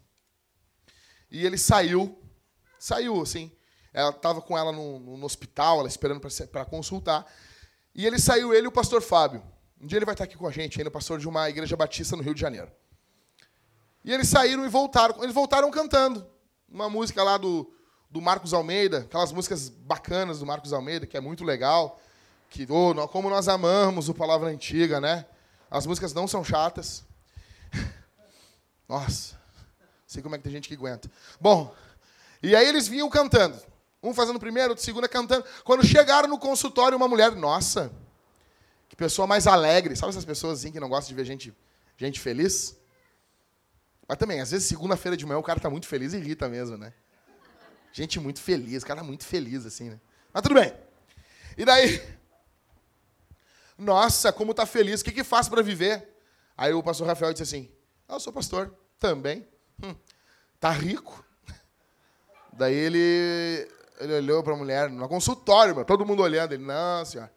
[1.32, 2.16] E ele saiu.
[2.78, 3.50] Saiu, assim.
[3.92, 7.26] Ela estava com ela no, no, hospital, ela esperando para consultar.
[7.94, 9.42] E ele saiu, ele e o pastor Fábio.
[9.80, 12.16] Um dia ele vai estar aqui com a gente, ainda pastor de uma igreja batista
[12.16, 12.70] no Rio de Janeiro.
[14.04, 15.22] E eles saíram e voltaram.
[15.22, 16.26] Eles voltaram cantando.
[16.68, 17.72] Uma música lá do,
[18.10, 22.00] do Marcos Almeida, aquelas músicas bacanas do Marcos Almeida, que é muito legal.
[22.50, 25.26] Que, oh, como nós amamos o Palavra Antiga, né?
[25.70, 27.04] As músicas não são chatas.
[28.88, 29.36] Nossa,
[30.06, 31.10] sei como é que tem gente que aguenta.
[31.40, 31.74] Bom,
[32.42, 33.60] e aí eles vinham cantando.
[34.04, 35.46] Um fazendo primeiro, outro segundo cantando.
[35.64, 37.90] Quando chegaram no consultório, uma mulher, nossa,
[38.86, 39.96] que pessoa mais alegre.
[39.96, 41.54] Sabe essas pessoas assim que não gostam de ver gente,
[41.96, 42.76] gente feliz?
[44.06, 46.76] Mas também, às vezes, segunda-feira de manhã, o cara tá muito feliz e irrita mesmo,
[46.76, 46.92] né?
[47.94, 50.00] Gente muito feliz, o cara tá muito feliz, assim, né?
[50.32, 50.74] Mas tudo bem.
[51.56, 52.02] E daí,
[53.78, 56.14] nossa, como tá feliz, o que que faz para viver?
[56.58, 57.72] Aí o pastor Rafael disse assim,
[58.06, 59.48] ah, eu sou pastor, também.
[59.82, 59.94] Hum,
[60.60, 61.24] tá rico.
[62.52, 63.68] Daí ele
[64.00, 66.52] ele olhou para a mulher, no consultório, meu, todo mundo olhando.
[66.52, 67.32] Ele, não, senhora.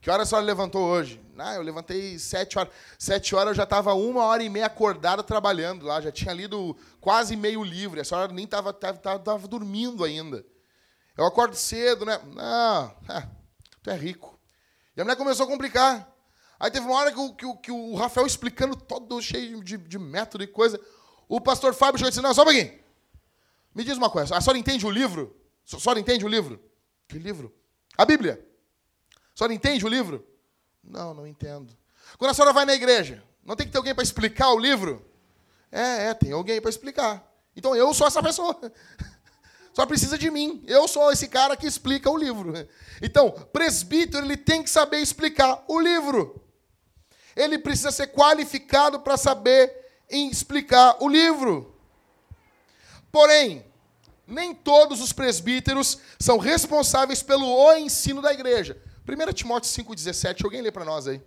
[0.00, 1.20] Que hora a senhora levantou hoje?
[1.38, 2.72] Ah, eu levantei sete horas.
[2.98, 6.00] Sete horas eu já estava uma hora e meia acordada trabalhando lá.
[6.00, 8.00] Já tinha lido quase meio livro.
[8.00, 10.44] A senhora nem estava tava, tava, dormindo ainda.
[11.16, 12.18] Eu acordo cedo, né?
[12.34, 13.28] Não, é,
[13.80, 14.36] tu é rico.
[14.96, 16.10] E a mulher começou a complicar.
[16.58, 19.98] Aí teve uma hora que o, que que o Rafael explicando todo cheio de, de
[19.98, 20.80] método e coisa.
[21.28, 22.76] O pastor Fábio chegou e disse: Não, só um pouquinho.
[23.74, 25.34] Me diz uma coisa, a senhora entende o livro?
[25.66, 26.60] A senhora entende o livro?
[27.08, 27.54] Que livro?
[27.96, 28.44] A Bíblia.
[29.34, 30.26] A senhora entende o livro?
[30.82, 31.76] Não, não entendo.
[32.18, 35.04] Quando a senhora vai na igreja, não tem que ter alguém para explicar o livro?
[35.70, 37.26] É, é, tem alguém para explicar.
[37.56, 38.58] Então eu sou essa pessoa.
[39.72, 40.62] Só precisa de mim.
[40.66, 42.52] Eu sou esse cara que explica o livro.
[43.00, 46.44] Então, presbítero, ele tem que saber explicar o livro.
[47.34, 49.74] Ele precisa ser qualificado para saber
[50.10, 51.74] explicar o livro.
[53.10, 53.64] Porém,
[54.26, 58.80] nem todos os presbíteros são responsáveis pelo o ensino da igreja.
[59.06, 61.20] 1 Timóteo 5,17, alguém lê para nós aí.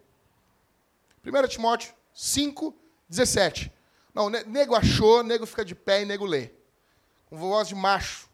[1.26, 3.72] 1 Timóteo 5,17.
[4.14, 6.52] Não, nego achou, nego fica de pé e nego lê.
[7.26, 8.30] Com voz de macho.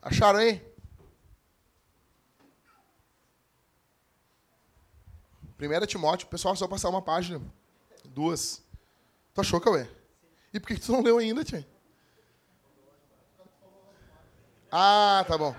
[0.00, 0.62] Acharam aí?
[5.56, 7.42] Primeira Timóteo, pessoal, só passar uma página.
[8.04, 8.62] Duas.
[9.34, 9.88] Tu achou, Cauê?
[10.54, 11.66] E por que tu não leu ainda, tia?
[14.70, 15.56] Ah, tá bom.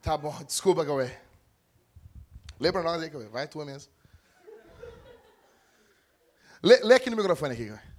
[0.00, 1.10] Tá bom, desculpa, Cauê.
[2.58, 3.26] Lê pra nós aí, Cauê.
[3.26, 3.92] Vai, tua mesmo.
[6.62, 7.92] Lê, lê aqui no microfone aqui, Cauê.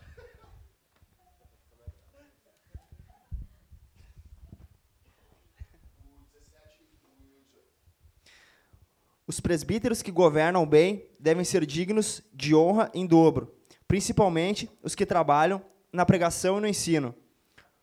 [9.28, 13.56] Os presbíteros que governam bem devem ser dignos de honra em dobro,
[13.88, 17.16] principalmente os que trabalham na pregação e no ensino.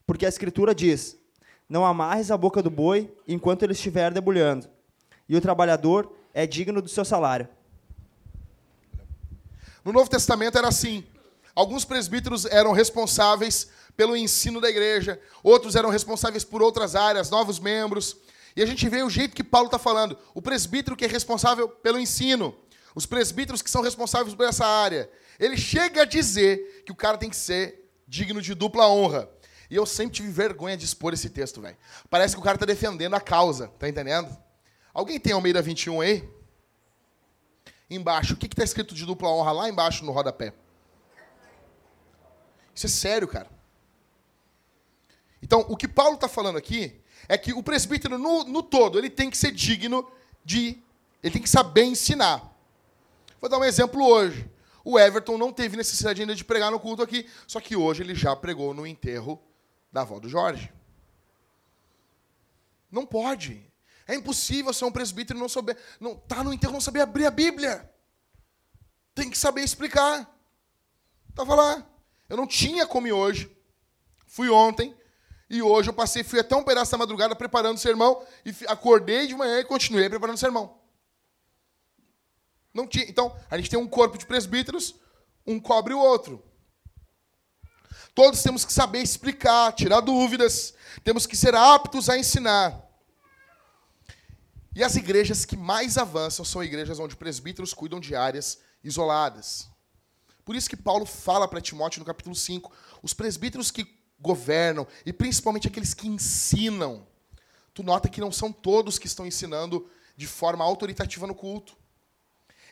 [0.05, 1.20] Porque a Escritura diz:
[1.71, 4.67] Não amarres a boca do boi enquanto ele estiver debulhando,
[5.29, 7.47] e o trabalhador é digno do seu salário.
[9.81, 11.01] No Novo Testamento era assim.
[11.55, 17.57] Alguns presbíteros eram responsáveis pelo ensino da igreja, outros eram responsáveis por outras áreas, novos
[17.57, 18.17] membros.
[18.53, 20.17] E a gente vê o jeito que Paulo está falando.
[20.33, 22.53] O presbítero que é responsável pelo ensino.
[22.93, 25.09] Os presbíteros que são responsáveis por essa área.
[25.39, 29.29] Ele chega a dizer que o cara tem que ser digno de dupla honra.
[29.71, 31.77] E eu sempre tive vergonha de expor esse texto, velho.
[32.09, 34.29] Parece que o cara está defendendo a causa, tá entendendo?
[34.93, 36.29] Alguém tem Almeida 21 aí?
[37.89, 38.33] Embaixo.
[38.33, 40.53] O que está escrito de dupla honra lá embaixo no rodapé?
[42.75, 43.49] Isso é sério, cara.
[45.41, 49.09] Então, o que Paulo está falando aqui é que o presbítero, no, no todo, ele
[49.09, 50.05] tem que ser digno
[50.43, 50.77] de.
[51.23, 52.53] Ele tem que saber ensinar.
[53.39, 54.51] Vou dar um exemplo hoje.
[54.83, 58.15] O Everton não teve necessidade ainda de pregar no culto aqui, só que hoje ele
[58.15, 59.41] já pregou no enterro
[59.91, 60.71] da avó do Jorge.
[62.91, 63.65] Não pode.
[64.07, 65.77] É impossível ser um presbítero e não saber.
[65.99, 67.89] Não, tá no enterro não saber abrir a Bíblia.
[69.13, 70.29] Tem que saber explicar.
[71.29, 71.87] Estava lá.
[72.27, 73.55] Eu não tinha como hoje.
[74.27, 74.95] Fui ontem.
[75.49, 79.27] E hoje eu passei, fui até um pedaço da madrugada preparando o sermão, e acordei
[79.27, 80.79] de manhã e continuei preparando o sermão.
[82.73, 83.03] Não tinha.
[83.09, 84.95] Então, a gente tem um corpo de presbíteros,
[85.45, 86.41] um cobre o outro.
[88.13, 90.73] Todos temos que saber explicar, tirar dúvidas,
[91.03, 92.81] temos que ser aptos a ensinar.
[94.75, 99.69] E as igrejas que mais avançam são igrejas onde presbíteros cuidam de áreas isoladas.
[100.45, 102.71] Por isso que Paulo fala para Timóteo no capítulo 5,
[103.01, 103.85] os presbíteros que
[104.19, 107.07] governam e principalmente aqueles que ensinam.
[107.73, 111.75] Tu nota que não são todos que estão ensinando de forma autoritativa no culto.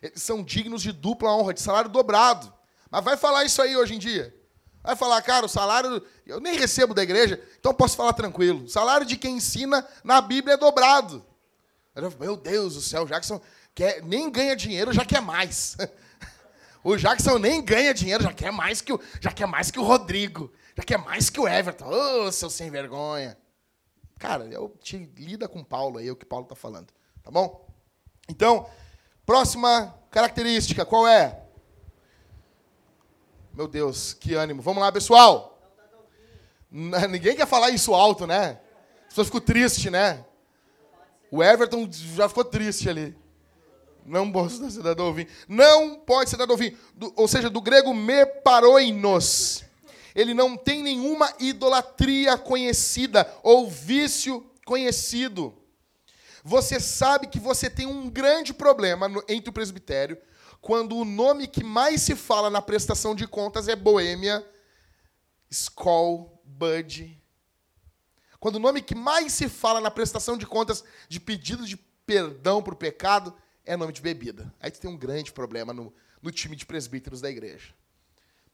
[0.01, 2.53] Eles são dignos de dupla honra, de salário dobrado.
[2.89, 4.36] Mas vai falar isso aí hoje em dia.
[4.84, 6.01] Vai falar, cara, o salário.
[6.25, 8.63] Eu nem recebo da igreja, então posso falar tranquilo.
[8.63, 11.25] O salário de quem ensina na Bíblia é dobrado.
[12.19, 13.41] Meu Deus do céu, o Jackson
[13.75, 15.77] quer, nem ganha dinheiro, já quer mais.
[16.82, 19.84] O Jackson nem ganha dinheiro, já quer mais que o, já quer mais que o
[19.84, 20.49] Rodrigo.
[20.77, 21.86] Já quer mais que o Everton.
[21.86, 23.38] Ô, oh, seu sem vergonha.
[24.17, 26.88] Cara, eu te lida com Paulo aí, é o que Paulo está falando.
[27.21, 27.67] Tá bom?
[28.30, 28.69] Então,
[29.25, 31.49] próxima característica, qual é?
[33.54, 34.62] Meu Deus, que ânimo.
[34.62, 35.60] Vamos lá, pessoal.
[36.72, 38.60] Ninguém quer falar isso alto, né?
[39.04, 40.26] As pessoas ficam tristes, né?
[41.32, 43.18] O Everton já ficou triste ali.
[44.06, 45.16] Não pode ser cidadão
[45.47, 46.78] Não pode ser cidadão vinho.
[47.16, 49.64] Ou seja, do grego me paroinos
[50.16, 55.54] ele não tem nenhuma idolatria conhecida ou vício conhecido.
[56.43, 60.18] Você sabe que você tem um grande problema entre o presbitério
[60.62, 64.45] quando o nome que mais se fala na prestação de contas é Boêmia,
[65.49, 67.22] Skoll, Bud.
[68.39, 72.62] Quando o nome que mais se fala na prestação de contas de pedido de perdão
[72.62, 73.34] por pecado
[73.66, 74.53] é nome de bebida.
[74.60, 77.74] Aí você tem um grande problema no, no time de presbíteros da igreja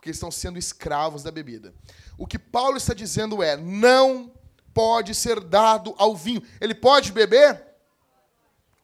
[0.06, 1.74] porque estão sendo escravos da bebida.
[2.16, 4.32] O que Paulo está dizendo é: não
[4.72, 6.44] pode ser dado ao vinho.
[6.62, 7.66] Ele pode beber?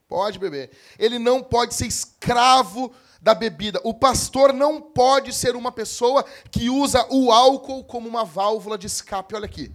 [0.08, 0.72] Pode beber.
[0.98, 2.92] Ele não pode ser escravo
[3.22, 3.80] da bebida.
[3.84, 8.88] O pastor não pode ser uma pessoa que usa o álcool como uma válvula de
[8.88, 9.36] escape.
[9.36, 9.72] Olha aqui.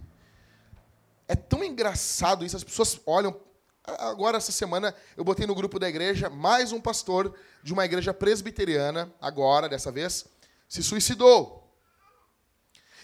[1.27, 3.39] É tão engraçado isso, as pessoas olham.
[3.83, 7.33] Agora, essa semana, eu botei no grupo da igreja mais um pastor
[7.63, 10.25] de uma igreja presbiteriana, agora, dessa vez,
[10.67, 11.73] se suicidou.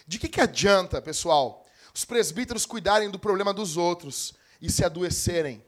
[0.06, 5.64] De que, que adianta, pessoal, os presbíteros cuidarem do problema dos outros e se adoecerem?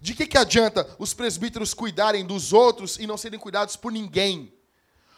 [0.00, 4.52] De que, que adianta os presbíteros cuidarem dos outros e não serem cuidados por ninguém?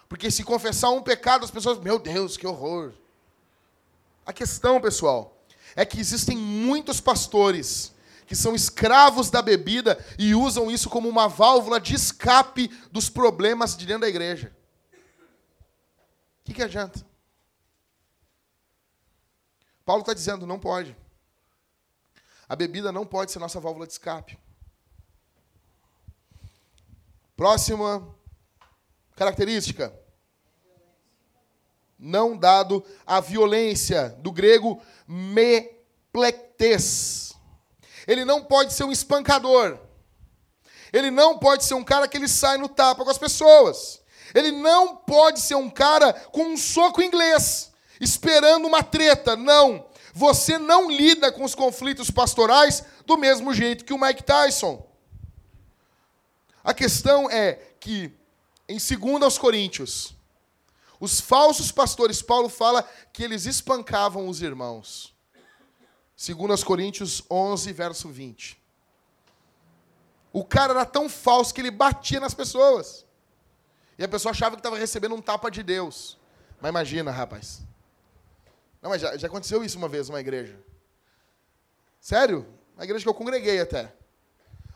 [0.08, 2.92] Porque se confessar um pecado, as pessoas, meu Deus, que horror.
[4.24, 5.36] A questão, pessoal,
[5.76, 7.92] é que existem muitos pastores
[8.26, 13.76] que são escravos da bebida e usam isso como uma válvula de escape dos problemas
[13.76, 14.52] de dentro da igreja.
[14.92, 17.04] O que, que adianta?
[19.84, 20.96] Paulo está dizendo, não pode.
[22.48, 24.38] A bebida não pode ser nossa válvula de escape.
[27.40, 28.06] Próxima
[29.16, 29.98] característica.
[31.98, 34.78] Não dado à violência, do grego
[35.08, 35.72] meplektes.
[38.06, 39.78] Ele não pode ser um espancador.
[40.92, 44.02] Ele não pode ser um cara que ele sai no tapa com as pessoas.
[44.34, 49.34] Ele não pode ser um cara com um soco inglês, esperando uma treta.
[49.34, 49.88] Não.
[50.12, 54.89] Você não lida com os conflitos pastorais do mesmo jeito que o Mike Tyson.
[56.62, 58.12] A questão é que,
[58.68, 60.14] em 2 Coríntios,
[60.98, 62.82] os falsos pastores, Paulo fala
[63.12, 65.14] que eles espancavam os irmãos.
[66.16, 68.60] 2 Coríntios 11, verso 20.
[70.32, 73.06] O cara era tão falso que ele batia nas pessoas.
[73.98, 76.18] E a pessoa achava que estava recebendo um tapa de Deus.
[76.60, 77.62] Mas imagina, rapaz.
[78.82, 80.58] Não, mas já, já aconteceu isso uma vez numa igreja.
[82.00, 82.46] Sério?
[82.74, 83.92] Uma igreja que eu congreguei até.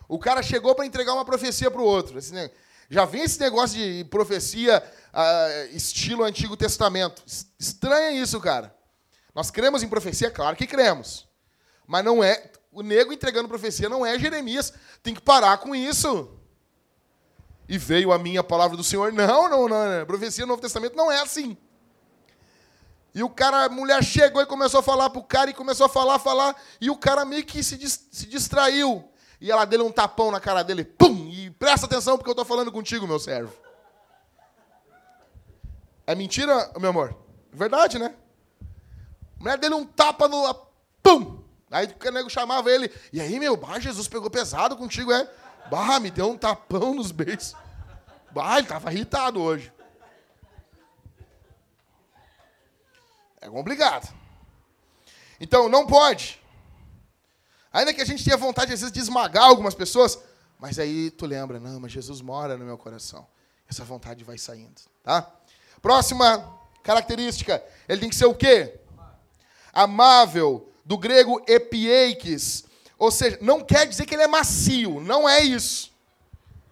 [0.08, 2.18] O cara chegou para entregar uma profecia para o outro.
[2.88, 4.82] Já vem esse negócio de profecia
[5.12, 7.22] uh, estilo Antigo Testamento.
[7.58, 8.74] Estranha isso, cara.
[9.34, 10.30] Nós cremos em profecia?
[10.30, 11.26] Claro que cremos.
[11.86, 12.50] Mas não é.
[12.70, 14.72] O nego entregando profecia não é Jeremias.
[15.02, 16.30] Tem que parar com isso.
[17.68, 19.12] E veio a minha palavra do Senhor.
[19.12, 19.98] Não, não, não.
[19.98, 20.06] não.
[20.06, 21.56] Profecia no Novo Testamento não é assim.
[23.14, 25.88] E o cara, a mulher chegou e começou a falar pro cara e começou a
[25.88, 26.54] falar, falar.
[26.80, 29.08] E o cara meio que se, se distraiu
[29.44, 32.46] e ela deu um tapão na cara dele, pum, e presta atenção porque eu estou
[32.46, 33.54] falando contigo, meu servo.
[36.06, 37.14] É mentira, meu amor?
[37.52, 38.14] Verdade, né?
[39.38, 40.50] A mulher dele um tapa no.
[41.02, 41.44] Pum!
[41.70, 42.90] Aí o nego chamava ele.
[43.12, 45.30] E aí, meu, bah, Jesus pegou pesado contigo, é?
[45.70, 47.54] Bah, me deu um tapão nos beijos.
[48.30, 49.70] Bah, ele estava irritado hoje.
[53.42, 54.10] É complicado.
[55.38, 56.42] Então, não pode.
[57.74, 60.16] Ainda que a gente tenha vontade, às vezes, de esmagar algumas pessoas,
[60.60, 63.26] mas aí tu lembra, não, mas Jesus mora no meu coração.
[63.68, 65.28] Essa vontade vai saindo, tá?
[65.82, 68.78] Próxima característica, ele tem que ser o quê?
[69.72, 72.64] Amável, do grego epieiques,
[72.96, 75.92] ou seja, não quer dizer que ele é macio, não é isso.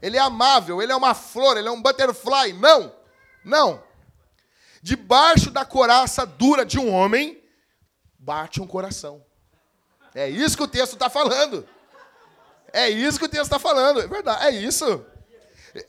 [0.01, 2.95] Ele é amável, ele é uma flor, ele é um butterfly, não,
[3.45, 3.83] não.
[4.81, 7.43] Debaixo da coraça dura de um homem,
[8.17, 9.25] bate um coração.
[10.15, 11.67] É isso que o texto está falando.
[12.73, 14.01] É isso que o texto está falando.
[14.01, 14.47] É verdade.
[14.47, 15.05] É isso.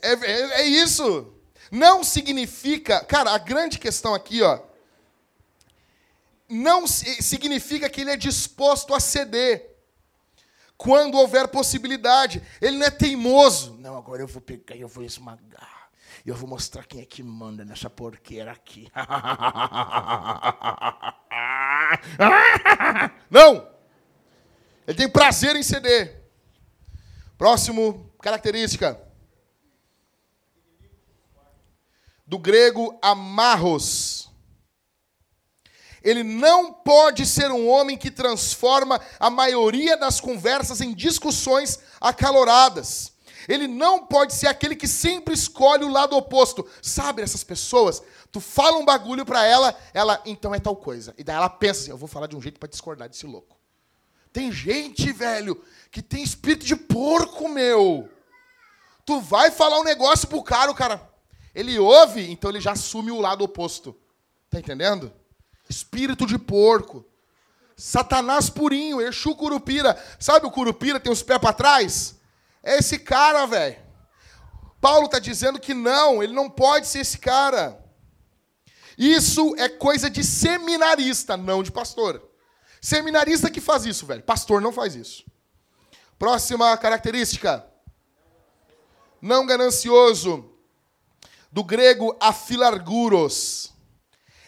[0.01, 1.34] É, é, é, isso.
[1.71, 3.03] Não significa.
[3.05, 4.59] Cara, a grande questão aqui, ó.
[6.49, 9.71] Não significa que ele é disposto a ceder.
[10.78, 12.43] Quando houver possibilidade.
[12.61, 13.76] Ele não é teimoso.
[13.80, 15.89] Não, agora eu vou pegar e eu vou esmagar.
[16.26, 18.89] E eu vou mostrar quem é que manda nessa porqueira aqui.
[23.30, 23.72] Não!
[24.88, 26.23] Ele tem prazer em ceder.
[27.38, 28.99] Próximo característica.
[32.25, 34.29] Do grego amarros.
[36.03, 43.13] Ele não pode ser um homem que transforma a maioria das conversas em discussões acaloradas.
[43.47, 46.67] Ele não pode ser aquele que sempre escolhe o lado oposto.
[46.81, 48.01] Sabe essas pessoas?
[48.31, 51.13] Tu fala um bagulho para ela, ela então é tal coisa.
[51.17, 53.62] E daí ela pensa assim, eu vou falar de um jeito para discordar desse louco.
[54.34, 58.09] Tem gente, velho, que tem espírito de porco, meu.
[59.05, 61.07] Tu vai falar um negócio pro cara, o cara.
[61.53, 63.95] Ele ouve, então ele já assume o lado oposto.
[64.49, 65.13] Tá entendendo?
[65.69, 67.05] Espírito de porco.
[67.77, 70.01] Satanás purinho, Exu Curupira.
[70.19, 72.15] Sabe o Curupira tem os pés para trás?
[72.63, 73.77] É esse cara, velho.
[74.81, 77.79] Paulo está dizendo que não, ele não pode ser esse cara.
[78.97, 82.32] Isso é coisa de seminarista, não de pastor.
[82.84, 84.21] Seminarista que faz isso, velho.
[84.23, 85.23] Pastor não faz isso.
[86.19, 87.65] Próxima característica.
[89.21, 90.49] Não ganancioso.
[91.49, 93.71] do grego afilarguros.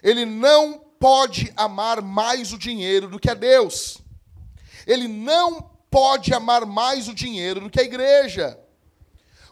[0.03, 3.99] Ele não pode amar mais o dinheiro do que a Deus.
[4.85, 8.59] Ele não pode amar mais o dinheiro do que a igreja.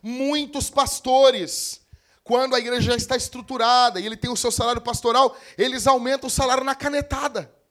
[0.02, 1.80] Muitos pastores,
[2.22, 6.28] quando a igreja já está estruturada e ele tem o seu salário pastoral, eles aumentam
[6.28, 7.63] o salário na canetada.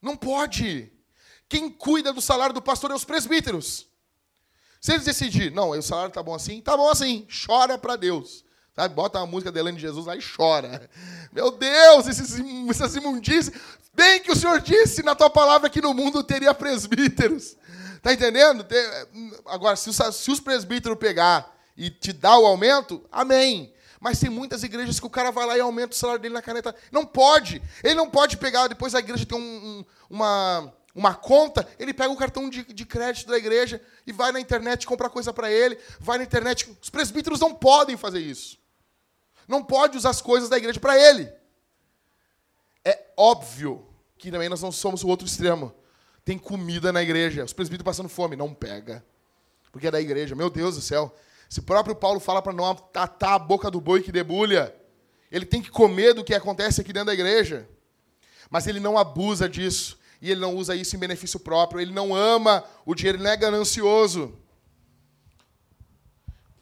[0.00, 0.92] Não pode.
[1.48, 3.86] Quem cuida do salário do pastor é os presbíteros.
[4.80, 8.44] Se eles decidirem, não, o salário tá bom assim, tá bom assim, chora para Deus.
[8.76, 8.94] Sabe?
[8.94, 10.88] Bota uma música de Helene de Jesus lá e chora.
[11.32, 12.38] Meu Deus, esses,
[12.70, 13.56] essas imundícias.
[13.92, 17.56] Bem que o Senhor disse na tua palavra que no mundo teria presbíteros.
[18.00, 18.64] Tá entendendo?
[19.46, 23.74] Agora, se os, se os presbíteros pegar e te dar o aumento, amém.
[24.00, 26.42] Mas tem muitas igrejas que o cara vai lá e aumenta o salário dele na
[26.42, 26.74] caneta.
[26.92, 27.60] Não pode.
[27.82, 32.10] Ele não pode pegar, depois a igreja tem um, um, uma, uma conta, ele pega
[32.10, 35.78] o cartão de, de crédito da igreja e vai na internet comprar coisa para ele,
[35.98, 36.76] vai na internet.
[36.80, 38.58] Os presbíteros não podem fazer isso.
[39.46, 41.32] Não pode usar as coisas da igreja para ele.
[42.84, 43.86] É óbvio
[44.16, 45.74] que também nós não somos o outro extremo.
[46.24, 49.04] Tem comida na igreja, os presbíteros passando fome, não pega.
[49.72, 50.34] Porque é da igreja.
[50.34, 51.14] Meu Deus do céu.
[51.48, 54.74] Se próprio Paulo fala para não atar a boca do boi que debulha,
[55.30, 57.68] ele tem que comer do que acontece aqui dentro da igreja.
[58.50, 62.14] Mas ele não abusa disso e ele não usa isso em benefício próprio, ele não
[62.14, 64.36] ama o dinheiro, ele não é ganancioso.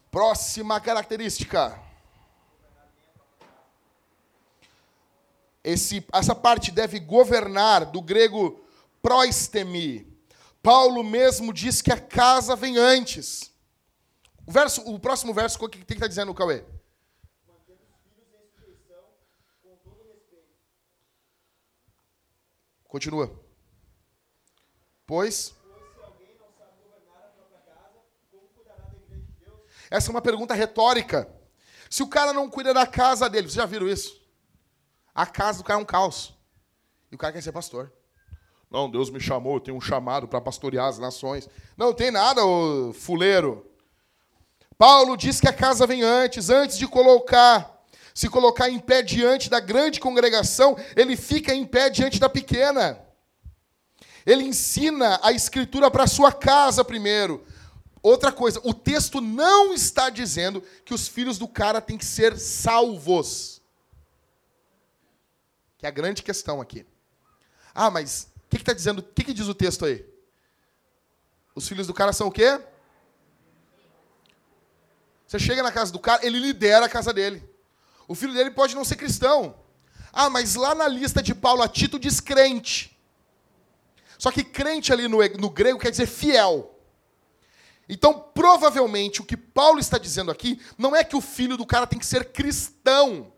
[0.09, 1.79] Próxima característica.
[5.63, 8.63] Esse, essa parte deve governar, do grego
[9.01, 10.07] proistemi.
[10.63, 13.51] Paulo mesmo diz que a casa vem antes.
[14.47, 16.63] O, verso, o próximo verso, o que tem que estar tá dizendo, Cauê?
[22.87, 23.29] Continua.
[25.05, 25.53] Pois.
[29.89, 31.29] Essa é uma pergunta retórica.
[31.89, 34.21] Se o cara não cuida da casa dele, vocês já viram isso?
[35.13, 36.33] A casa do cara é um caos.
[37.11, 37.91] E o cara quer ser pastor.
[38.69, 41.49] Não, Deus me chamou, eu tenho um chamado para pastorear as nações.
[41.75, 43.65] Não tem nada, ô fuleiro.
[44.77, 49.49] Paulo diz que a casa vem antes, antes de colocar, se colocar em pé diante
[49.49, 52.99] da grande congregação, ele fica em pé diante da pequena.
[54.25, 57.45] Ele ensina a escritura para a sua casa primeiro.
[58.03, 62.37] Outra coisa, o texto não está dizendo que os filhos do cara têm que ser
[62.37, 63.61] salvos.
[65.77, 66.85] Que é a grande questão aqui.
[67.73, 68.99] Ah, mas o que está dizendo?
[68.99, 70.05] O que, que diz o texto aí?
[71.55, 72.59] Os filhos do cara são o quê?
[75.27, 77.43] Você chega na casa do cara, ele lidera a casa dele.
[78.07, 79.55] O filho dele pode não ser cristão.
[80.13, 82.97] Ah, mas lá na lista de Paulo a Tito diz crente.
[84.17, 86.73] Só que crente ali no, no grego quer dizer fiel.
[87.89, 91.85] Então, provavelmente, o que Paulo está dizendo aqui não é que o filho do cara
[91.85, 93.31] tem que ser cristão.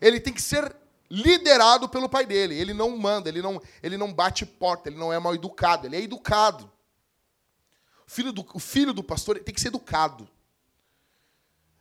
[0.00, 0.74] Ele tem que ser
[1.10, 2.58] liderado pelo pai dele.
[2.58, 5.96] Ele não manda, ele não, ele não bate porta, ele não é mal educado, ele
[5.96, 6.70] é educado.
[8.06, 10.28] O filho do, o filho do pastor tem que ser educado.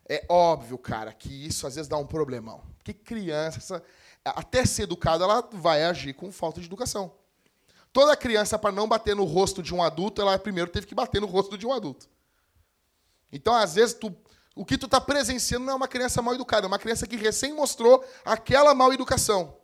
[0.08, 2.64] É óbvio, cara, que isso às vezes dá um problemão.
[2.78, 3.84] Porque criança,
[4.24, 7.14] até ser educada, ela vai agir com falta de educação.
[7.92, 11.20] Toda criança, para não bater no rosto de um adulto, ela primeiro teve que bater
[11.22, 12.08] no rosto de um adulto.
[13.32, 14.16] Então, às vezes, tu,
[14.56, 17.16] o que tu está presenciando não é uma criança mal educada, é uma criança que
[17.16, 19.58] recém mostrou aquela mal educação.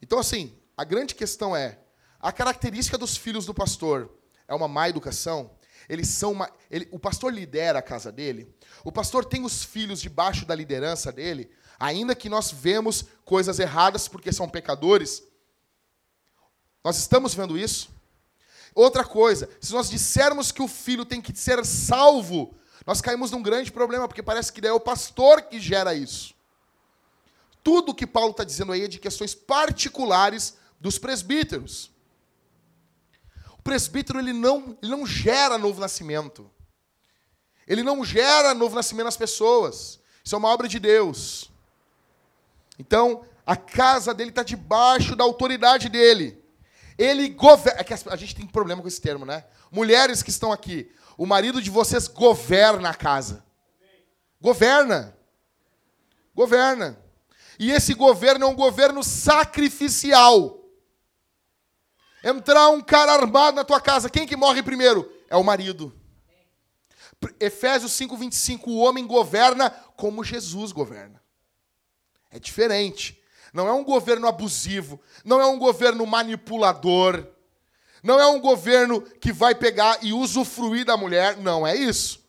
[0.00, 1.78] Então, assim, a grande questão é:
[2.20, 4.10] a característica dos filhos do pastor
[4.46, 5.50] é uma má educação?
[5.88, 8.52] Eles são uma, ele, o pastor lidera a casa dele.
[8.82, 14.08] O pastor tem os filhos debaixo da liderança dele, ainda que nós vemos coisas erradas
[14.08, 15.22] porque são pecadores.
[16.82, 17.90] Nós estamos vendo isso?
[18.74, 22.54] Outra coisa, se nós dissermos que o filho tem que ser salvo,
[22.86, 26.34] nós caímos num grande problema, porque parece que é o pastor que gera isso.
[27.62, 31.93] Tudo que Paulo está dizendo aí é de questões particulares dos presbíteros.
[33.64, 36.50] Presbítero ele não, ele não gera novo nascimento.
[37.66, 39.98] Ele não gera novo nascimento nas pessoas.
[40.22, 41.50] Isso é uma obra de Deus.
[42.78, 46.42] Então, a casa dele está debaixo da autoridade dele.
[46.98, 47.80] Ele governa.
[47.80, 49.44] É a gente tem problema com esse termo, né?
[49.70, 53.44] Mulheres que estão aqui, o marido de vocês governa a casa.
[54.40, 55.16] Governa.
[56.34, 57.02] Governa.
[57.58, 60.63] E esse governo é um governo sacrificial.
[62.24, 65.12] Entrar um cara armado na tua casa, quem que morre primeiro?
[65.28, 65.92] É o marido.
[67.38, 71.22] Efésios 5:25, o homem governa como Jesus governa.
[72.30, 73.22] É diferente.
[73.52, 77.26] Não é um governo abusivo, não é um governo manipulador,
[78.02, 82.24] não é um governo que vai pegar e usufruir da mulher, não é isso.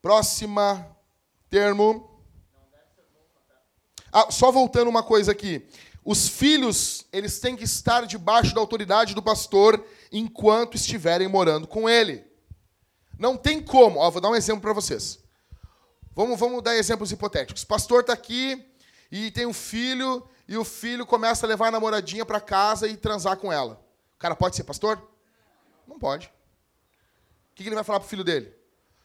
[0.00, 0.96] Próxima
[1.48, 2.13] termo.
[4.16, 5.66] Ah, só voltando uma coisa aqui.
[6.04, 11.88] Os filhos, eles têm que estar debaixo da autoridade do pastor enquanto estiverem morando com
[11.88, 12.24] ele.
[13.18, 13.98] Não tem como.
[13.98, 15.18] Ó, vou dar um exemplo para vocês.
[16.14, 17.64] Vamos, vamos dar exemplos hipotéticos.
[17.64, 18.64] Pastor está aqui
[19.10, 22.96] e tem um filho, e o filho começa a levar a namoradinha para casa e
[22.96, 23.84] transar com ela.
[24.14, 25.10] O cara pode ser pastor?
[25.88, 26.28] Não pode.
[27.50, 28.54] O que ele vai falar para o filho dele?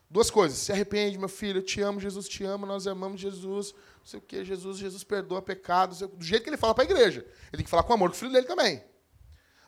[0.10, 0.58] Duas coisas.
[0.58, 3.74] Se arrepende, meu filho, eu te amo, Jesus te ama, nós amamos Jesus.
[3.74, 6.00] Não sei o que, Jesus, Jesus perdoa pecados.
[6.00, 7.20] Do jeito que ele fala para a igreja.
[7.20, 8.84] Ele tem que falar com amor com o filho dele também.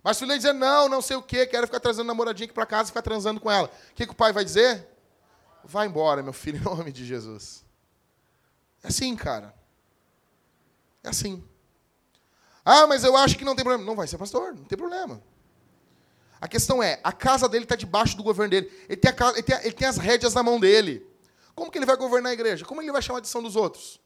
[0.03, 2.53] Mas o filho dele dizer, não, não sei o que, quero ficar trazendo namoradinha aqui
[2.53, 3.67] para casa e ficar transando com ela.
[3.91, 4.87] O que, que o pai vai dizer?
[5.63, 7.63] Vai embora, meu filho, em nome de Jesus.
[8.83, 9.53] É assim, cara.
[11.03, 11.43] É assim.
[12.65, 13.85] Ah, mas eu acho que não tem problema.
[13.85, 15.21] Não vai ser pastor, não tem problema.
[16.41, 18.71] A questão é, a casa dele está debaixo do governo dele.
[18.89, 21.05] Ele tem, casa, ele, tem, ele tem, as rédeas na mão dele.
[21.53, 22.65] Como que ele vai governar a igreja?
[22.65, 24.01] Como ele vai chamar a atenção dos outros?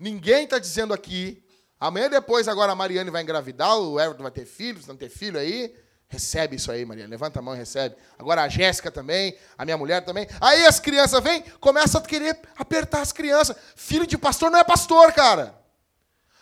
[0.00, 1.44] Ninguém está dizendo aqui,
[1.78, 5.10] amanhã depois agora a Mariane vai engravidar, o Everton vai ter filho, se não ter
[5.10, 5.76] filho aí,
[6.08, 7.10] recebe isso aí, Mariane.
[7.10, 7.94] Levanta a mão e recebe.
[8.18, 10.26] Agora a Jéssica também, a minha mulher também.
[10.40, 13.56] Aí as crianças vêm, começam a querer apertar as crianças.
[13.76, 15.54] Filho de pastor não é pastor, cara.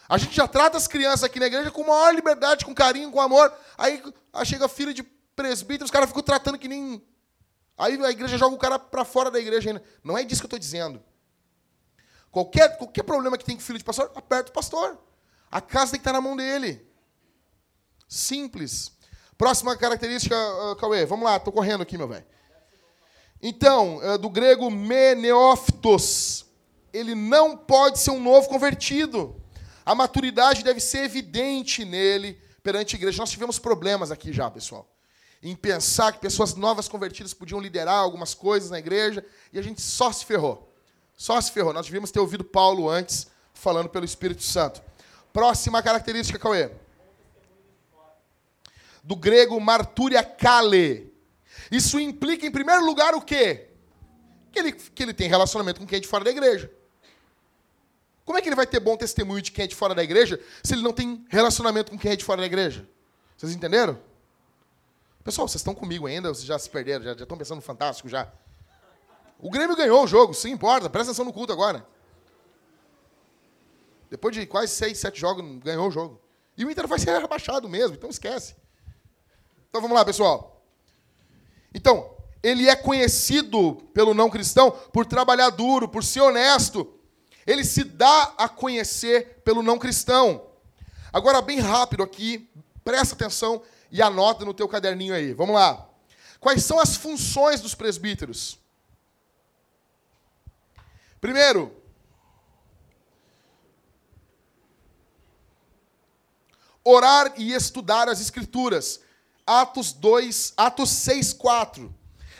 [0.08, 3.20] A gente já trata as crianças aqui na igreja com maior liberdade, com carinho, com
[3.20, 3.52] amor.
[3.76, 4.00] Aí,
[4.32, 5.02] aí chega filho de
[5.34, 7.02] presbítero, os caras ficam tratando que nem.
[7.76, 9.82] Aí a igreja joga o cara para fora da igreja ainda.
[10.04, 11.02] Não é disso que eu estou dizendo.
[12.30, 14.98] Qualquer, qualquer problema que tem com filho de pastor, aperta o pastor.
[15.50, 16.86] A casa tem que estar na mão dele.
[18.08, 18.92] Simples.
[19.36, 21.04] Próxima característica, uh, Cauê.
[21.04, 22.24] Vamos lá, estou correndo aqui, meu velho.
[23.42, 26.46] Então, uh, do grego meneófitos,
[26.92, 29.42] ele não pode ser um novo convertido.
[29.84, 33.20] A maturidade deve ser evidente nele perante a igreja.
[33.20, 34.91] Nós tivemos problemas aqui já, pessoal
[35.42, 39.82] em pensar que pessoas novas convertidas podiam liderar algumas coisas na igreja, e a gente
[39.82, 40.72] só se ferrou.
[41.16, 41.72] Só se ferrou.
[41.72, 44.80] Nós devíamos ter ouvido Paulo antes, falando pelo Espírito Santo.
[45.32, 46.70] Próxima característica, Cauê.
[49.02, 51.12] Do grego marturia kale.
[51.70, 53.68] Isso implica, em primeiro lugar, o quê?
[54.52, 56.70] Que ele, que ele tem relacionamento com quem é de fora da igreja.
[58.24, 60.40] Como é que ele vai ter bom testemunho de quem é de fora da igreja
[60.62, 62.88] se ele não tem relacionamento com quem é de fora da igreja?
[63.36, 63.98] Vocês entenderam?
[65.24, 66.28] Pessoal, vocês estão comigo ainda?
[66.28, 67.04] Vocês já se perderam?
[67.04, 68.32] Já, estão pensando no Fantástico já?
[69.38, 70.90] O Grêmio ganhou o jogo, sim, importa.
[70.90, 71.86] Presta atenção no culto agora.
[74.10, 76.20] Depois de quase seis, sete jogos, ganhou o jogo.
[76.56, 78.56] E o Inter vai ser rebaixado mesmo, então esquece.
[79.68, 80.62] Então vamos lá, pessoal.
[81.72, 86.98] Então, ele é conhecido pelo não cristão por trabalhar duro, por ser honesto.
[87.46, 90.46] Ele se dá a conhecer pelo não cristão.
[91.12, 92.50] Agora, bem rápido aqui,
[92.84, 93.62] presta atenção
[93.92, 95.34] e anota no teu caderninho aí.
[95.34, 95.86] Vamos lá.
[96.40, 98.58] Quais são as funções dos presbíteros?
[101.20, 101.76] Primeiro,
[106.82, 109.00] orar e estudar as escrituras.
[109.46, 111.94] Atos 2, Atos 6, 4.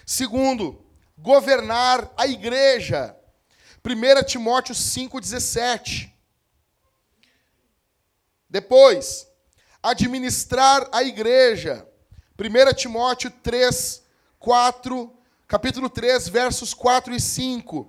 [0.06, 0.84] Segundo,
[1.18, 3.14] governar a igreja.
[3.84, 6.12] 1 Timóteo 5, 17.
[8.48, 9.28] Depois,
[9.82, 11.86] administrar a igreja.
[12.38, 14.02] 1 Timóteo 3,
[14.38, 15.12] 4,
[15.48, 17.88] capítulo 3, versos 4 e 5.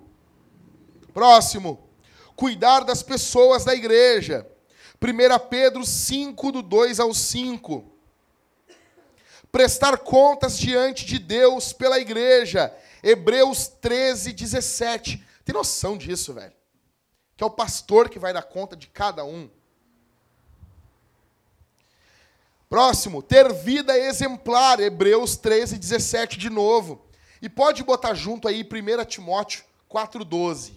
[1.12, 1.88] Próximo.
[2.34, 4.46] Cuidar das pessoas da igreja.
[5.00, 7.92] 1 Pedro 5, do 2 ao 5.
[9.52, 12.74] Prestar contas diante de Deus pela igreja.
[13.02, 15.24] Hebreus 13, 17.
[15.44, 16.52] Tem noção disso, velho?
[17.36, 19.48] Que é o pastor que vai dar conta de cada um.
[22.74, 27.06] Próximo, ter vida exemplar, Hebreus 13, 17 de novo.
[27.40, 30.72] E pode botar junto aí 1 Timóteo 4,12.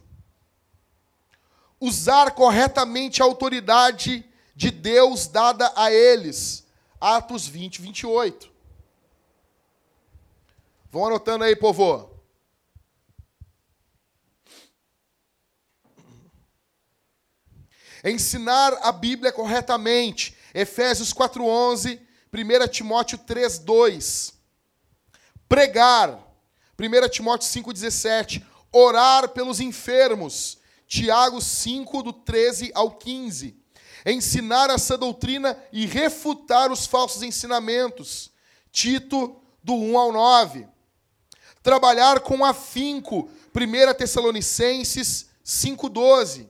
[1.82, 4.24] Usar corretamente a autoridade
[4.56, 6.68] de Deus dada a eles.
[7.02, 8.52] Atos 20, 28.
[10.91, 12.12] Vão anotando aí, povo.
[18.04, 22.01] Ensinar a Bíblia corretamente Efésios 4:11,
[22.34, 24.34] 1 Timóteo 3:2.
[25.47, 26.20] Pregar,
[26.76, 28.43] 1 Timóteo 5:17.
[28.72, 33.55] Orar pelos enfermos, Tiago 5 do 13 ao 15.
[34.03, 38.32] Ensinar essa doutrina e refutar os falsos ensinamentos,
[38.72, 40.68] Tito do 1 ao 9.
[41.62, 46.49] Trabalhar com afinco, 1 Tessalonicenses 5:12.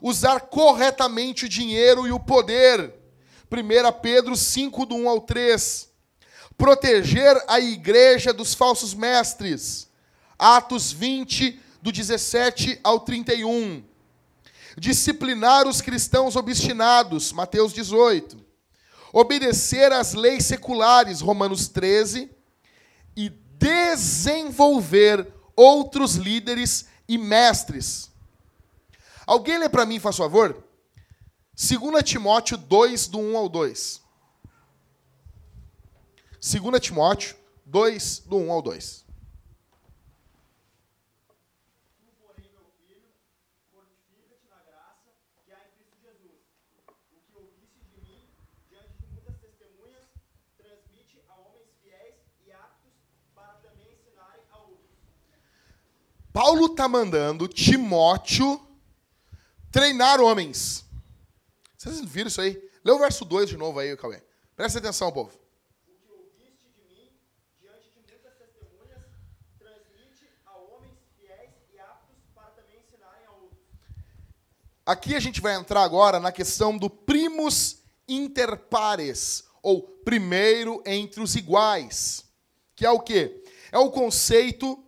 [0.00, 3.03] Usar corretamente o dinheiro e o poder,
[3.58, 5.88] 1 Pedro 5, do 1 ao 3.
[6.56, 9.88] Proteger a igreja dos falsos mestres.
[10.38, 13.82] Atos 20, do 17 ao 31.
[14.78, 18.42] Disciplinar os cristãos obstinados, Mateus 18.
[19.12, 22.30] Obedecer às leis seculares, Romanos 13.
[23.16, 28.10] E desenvolver outros líderes e mestres.
[29.26, 30.63] Alguém lê para mim, faz favor?
[31.56, 34.02] 2 Timóteo 2, do 1 ao 2.
[36.40, 39.04] 2 Timóteo 2, do 1 ao 2.
[56.32, 58.60] Paulo está mandando Timóteo
[59.70, 60.84] treinar homens.
[61.84, 62.58] Vocês viram isso aí?
[62.82, 64.22] Lê o verso 2 de novo aí, Cauê.
[64.56, 65.38] Presta atenção, povo.
[74.86, 81.22] Aqui a gente vai entrar agora na questão do primus inter pares, ou primeiro entre
[81.22, 82.24] os iguais.
[82.74, 83.44] Que é o quê?
[83.70, 84.82] É o conceito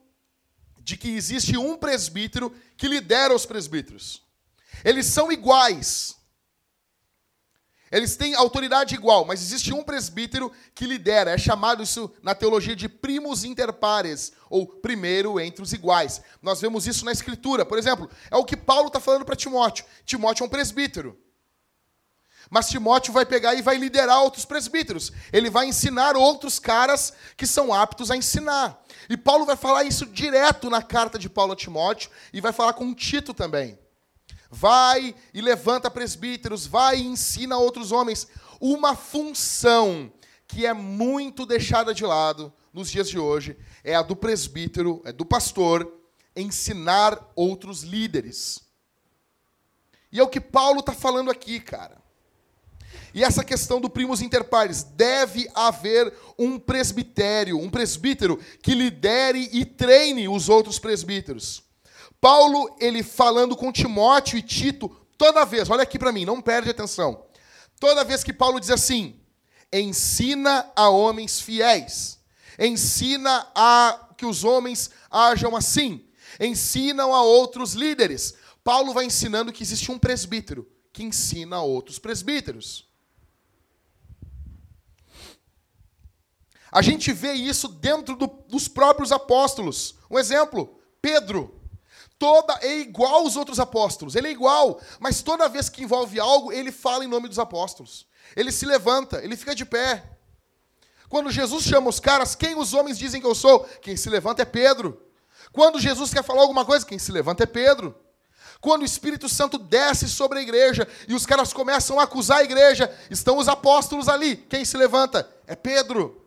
[0.78, 4.22] de que existe um presbítero que lidera os presbíteros.
[4.82, 6.15] Eles são iguais.
[7.90, 11.30] Eles têm autoridade igual, mas existe um presbítero que lidera.
[11.30, 16.20] É chamado isso na teologia de primus inter pares, ou primeiro entre os iguais.
[16.42, 17.64] Nós vemos isso na Escritura.
[17.64, 19.84] Por exemplo, é o que Paulo está falando para Timóteo.
[20.04, 21.16] Timóteo é um presbítero.
[22.50, 25.12] Mas Timóteo vai pegar e vai liderar outros presbíteros.
[25.32, 28.82] Ele vai ensinar outros caras que são aptos a ensinar.
[29.08, 32.72] E Paulo vai falar isso direto na carta de Paulo a Timóteo e vai falar
[32.72, 33.78] com Tito também.
[34.58, 38.26] Vai e levanta presbíteros, vai e ensina outros homens.
[38.58, 40.10] Uma função
[40.48, 43.54] que é muito deixada de lado nos dias de hoje
[43.84, 45.92] é a do presbítero, é do pastor,
[46.34, 48.62] ensinar outros líderes.
[50.10, 51.98] E é o que Paulo está falando aqui, cara.
[53.12, 59.50] E essa questão do primus inter pares, deve haver um presbitério, um presbítero que lidere
[59.52, 61.65] e treine os outros presbíteros.
[62.20, 64.88] Paulo, ele falando com Timóteo e Tito,
[65.18, 67.24] toda vez, olha aqui para mim, não perde atenção.
[67.78, 69.20] Toda vez que Paulo diz assim:
[69.72, 72.18] ensina a homens fiéis,
[72.58, 76.04] ensina a que os homens ajam assim,
[76.40, 78.34] ensinam a outros líderes.
[78.64, 82.86] Paulo vai ensinando que existe um presbítero que ensina a outros presbíteros.
[86.72, 89.94] A gente vê isso dentro do, dos próprios apóstolos.
[90.10, 91.55] Um exemplo, Pedro.
[92.18, 96.50] Toda é igual aos outros apóstolos, ele é igual, mas toda vez que envolve algo,
[96.50, 98.06] ele fala em nome dos apóstolos.
[98.34, 100.02] Ele se levanta, ele fica de pé.
[101.08, 103.60] Quando Jesus chama os caras, quem os homens dizem que eu sou?
[103.82, 105.00] Quem se levanta é Pedro.
[105.52, 107.94] Quando Jesus quer falar alguma coisa, quem se levanta é Pedro.
[108.60, 112.44] Quando o Espírito Santo desce sobre a igreja e os caras começam a acusar a
[112.44, 114.36] igreja, estão os apóstolos ali.
[114.36, 115.30] Quem se levanta?
[115.46, 116.26] É Pedro.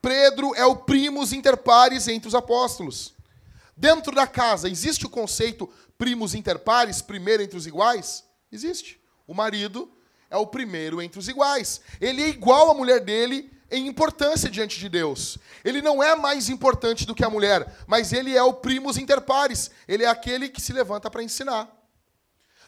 [0.00, 3.12] Pedro é o primus inter pares entre os apóstolos.
[3.82, 5.68] Dentro da casa, existe o conceito
[5.98, 8.22] primus inter pares, primeiro entre os iguais?
[8.52, 9.00] Existe.
[9.26, 9.92] O marido
[10.30, 11.80] é o primeiro entre os iguais.
[12.00, 15.36] Ele é igual à mulher dele em importância diante de Deus.
[15.64, 19.20] Ele não é mais importante do que a mulher, mas ele é o primus inter
[19.20, 19.68] pares.
[19.88, 21.68] Ele é aquele que se levanta para ensinar.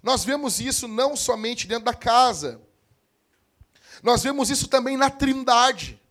[0.03, 2.61] Nós vemos isso não somente dentro da casa.
[4.03, 6.03] Nós vemos isso também na Trindade.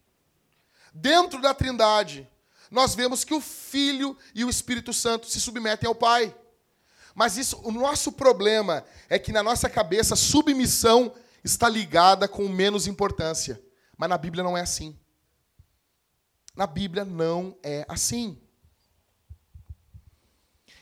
[0.94, 2.26] Dentro da Trindade,
[2.74, 6.36] nós vemos que o Filho e o Espírito Santo se submetem ao Pai.
[7.14, 11.14] Mas isso, o nosso problema é que na nossa cabeça submissão
[11.44, 13.62] está ligada com menos importância.
[13.96, 15.00] Mas na Bíblia não é assim.
[16.56, 18.42] Na Bíblia não é assim.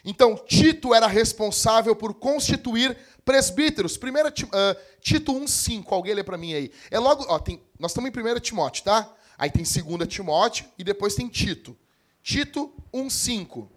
[0.06, 3.98] Então, Tito era responsável por constituir presbíteros.
[3.98, 5.92] Primeira, uh, Tito 1,5.
[5.92, 6.72] Alguém lê para mim aí.
[6.90, 7.26] É logo.
[7.28, 9.14] Ó, tem, nós estamos em 1 Timóteo, tá?
[9.38, 11.78] Aí tem 2 Timóteo e depois tem Tito.
[12.24, 13.68] Tito 1,5.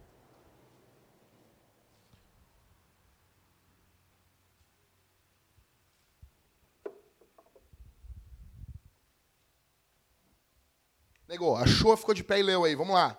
[11.26, 12.74] Negou, achou, ficou de pé e leu aí.
[12.74, 13.18] Vamos lá.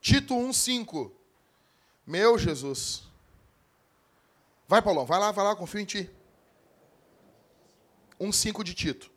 [0.00, 1.12] Tito 1,5.
[2.06, 3.04] Meu Jesus.
[4.66, 6.10] Vai, Paulão, vai lá, vai lá, confio em ti.
[8.20, 9.09] 1,5 de Tito.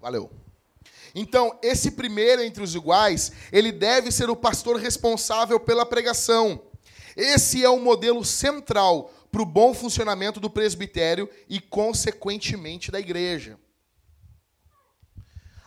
[0.00, 0.30] Valeu.
[1.14, 6.62] Então, esse primeiro entre os iguais, ele deve ser o pastor responsável pela pregação.
[7.16, 13.58] Esse é o modelo central para o bom funcionamento do presbitério e, consequentemente, da igreja.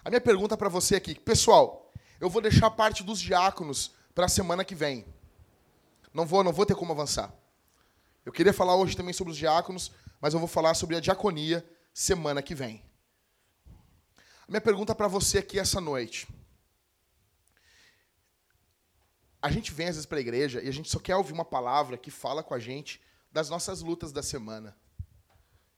[0.03, 4.29] A minha pergunta para você aqui, pessoal, eu vou deixar parte dos diáconos para a
[4.29, 5.05] semana que vem.
[6.13, 7.33] Não vou, não vou ter como avançar.
[8.25, 11.65] Eu queria falar hoje também sobre os diáconos, mas eu vou falar sobre a diaconia
[11.93, 12.83] semana que vem.
[14.47, 16.27] A minha pergunta para você aqui essa noite.
[19.41, 21.45] A gente vem às vezes para a igreja e a gente só quer ouvir uma
[21.45, 24.75] palavra que fala com a gente das nossas lutas da semana.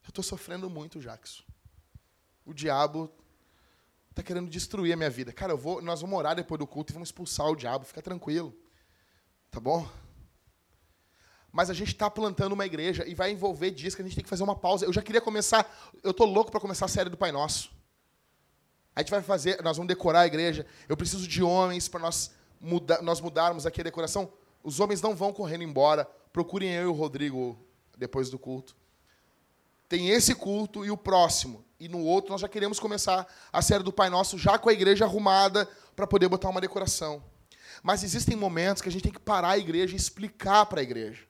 [0.04, 1.44] Eu estou sofrendo muito, Jackson.
[2.44, 3.12] O diabo
[4.10, 5.34] está querendo destruir a minha vida.
[5.34, 7.86] Cara, eu vou, nós vamos orar depois do culto e vamos expulsar o diabo.
[7.86, 8.56] Fica tranquilo.
[9.52, 9.88] Tá bom?
[11.52, 14.24] Mas a gente está plantando uma igreja e vai envolver dias que a gente tem
[14.24, 14.86] que fazer uma pausa.
[14.86, 15.66] Eu já queria começar.
[16.04, 17.75] Eu estou louco para começar a série do Pai Nosso.
[18.96, 20.66] A gente vai fazer, nós vamos decorar a igreja.
[20.88, 22.32] Eu preciso de homens para nós,
[22.62, 24.32] muda, nós mudarmos aqui a decoração.
[24.64, 26.10] Os homens não vão correndo embora.
[26.32, 27.60] Procurem eu e o Rodrigo
[27.98, 28.76] depois do culto.
[29.90, 31.66] Tem esse culto e o próximo.
[31.80, 34.74] E no outro nós já queremos começar a série do Pai Nosso já com a
[34.74, 37.22] igreja arrumada para poder botar uma decoração.
[37.84, 40.84] Mas existem momentos que a gente tem que parar a igreja e explicar para a
[40.84, 41.24] igreja.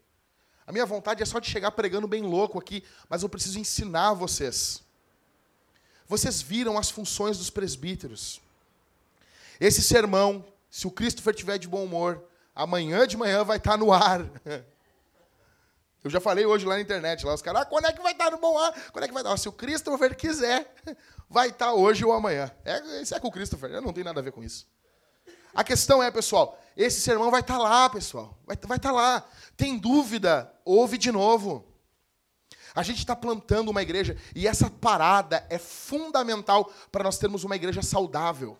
[0.67, 4.13] A minha vontade é só de chegar pregando bem louco aqui, mas eu preciso ensinar
[4.13, 4.84] vocês.
[6.07, 8.41] Vocês viram as funções dos presbíteros.
[9.59, 13.91] Esse sermão, se o Christopher tiver de bom humor, amanhã de manhã vai estar no
[13.91, 14.21] ar.
[16.03, 18.11] Eu já falei hoje lá na internet, lá os caras, ah, quando é que vai
[18.11, 18.71] estar no bom ar?
[18.91, 19.35] Quando é que vai estar?
[19.37, 20.71] Se o Christopher quiser,
[21.27, 22.51] vai estar hoje ou amanhã.
[22.63, 24.67] É, isso é com o Christopher, eu não tenho nada a ver com isso.
[25.55, 28.37] A questão é, pessoal, esse sermão vai estar lá, pessoal.
[28.45, 29.27] Vai, vai estar lá.
[29.57, 30.53] Tem dúvida?
[30.63, 31.65] Ouve de novo.
[32.75, 37.55] A gente está plantando uma igreja e essa parada é fundamental para nós termos uma
[37.55, 38.57] igreja saudável,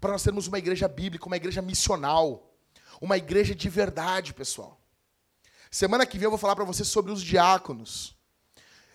[0.00, 2.54] para nós termos uma igreja bíblica, uma igreja missional,
[3.00, 4.80] uma igreja de verdade, pessoal.
[5.72, 8.14] Semana que vem eu vou falar para vocês sobre os diáconos.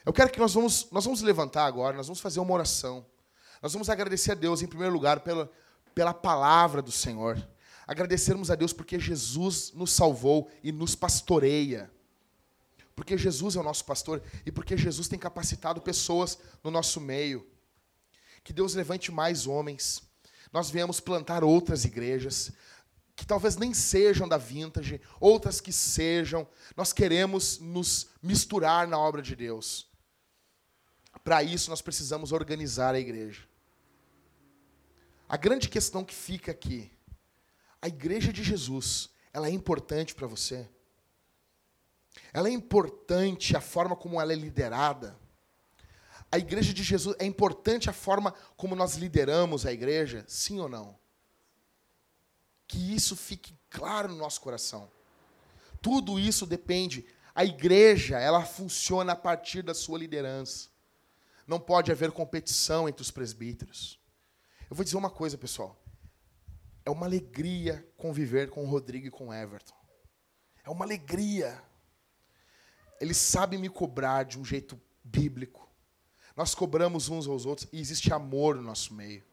[0.06, 3.06] Eu quero que nós vamos, nós vamos levantar agora, nós vamos fazer uma oração.
[3.62, 5.52] Nós vamos agradecer a Deus, em primeiro lugar, pela,
[5.94, 7.38] pela palavra do Senhor.
[7.86, 11.92] Agradecermos a Deus porque Jesus nos salvou e nos pastoreia.
[12.98, 17.48] Porque Jesus é o nosso pastor e porque Jesus tem capacitado pessoas no nosso meio.
[18.44, 20.02] Que Deus levante mais homens.
[20.52, 22.52] Nós viemos plantar outras igrejas
[23.16, 26.48] que talvez nem sejam da vintage, outras que sejam.
[26.76, 29.88] Nós queremos nos misturar na obra de Deus.
[31.24, 33.44] Para isso, nós precisamos organizar a igreja.
[35.30, 36.92] A grande questão que fica aqui,
[37.80, 40.68] a igreja de Jesus, ela é importante para você?
[42.38, 45.18] Ela é importante a forma como ela é liderada?
[46.32, 50.24] A igreja de Jesus é importante a forma como nós lideramos a igreja?
[50.28, 50.96] Sim ou não?
[52.68, 54.88] Que isso fique claro no nosso coração.
[55.82, 57.08] Tudo isso depende.
[57.34, 60.70] A igreja, ela funciona a partir da sua liderança.
[61.48, 64.00] Não pode haver competição entre os presbíteros.
[64.70, 65.76] Eu vou dizer uma coisa, pessoal.
[66.86, 69.74] É uma alegria conviver com o Rodrigo e com o Everton.
[70.64, 71.66] É uma alegria.
[73.00, 75.70] Eles sabem me cobrar de um jeito bíblico.
[76.36, 79.24] Nós cobramos uns aos outros e existe amor no nosso meio.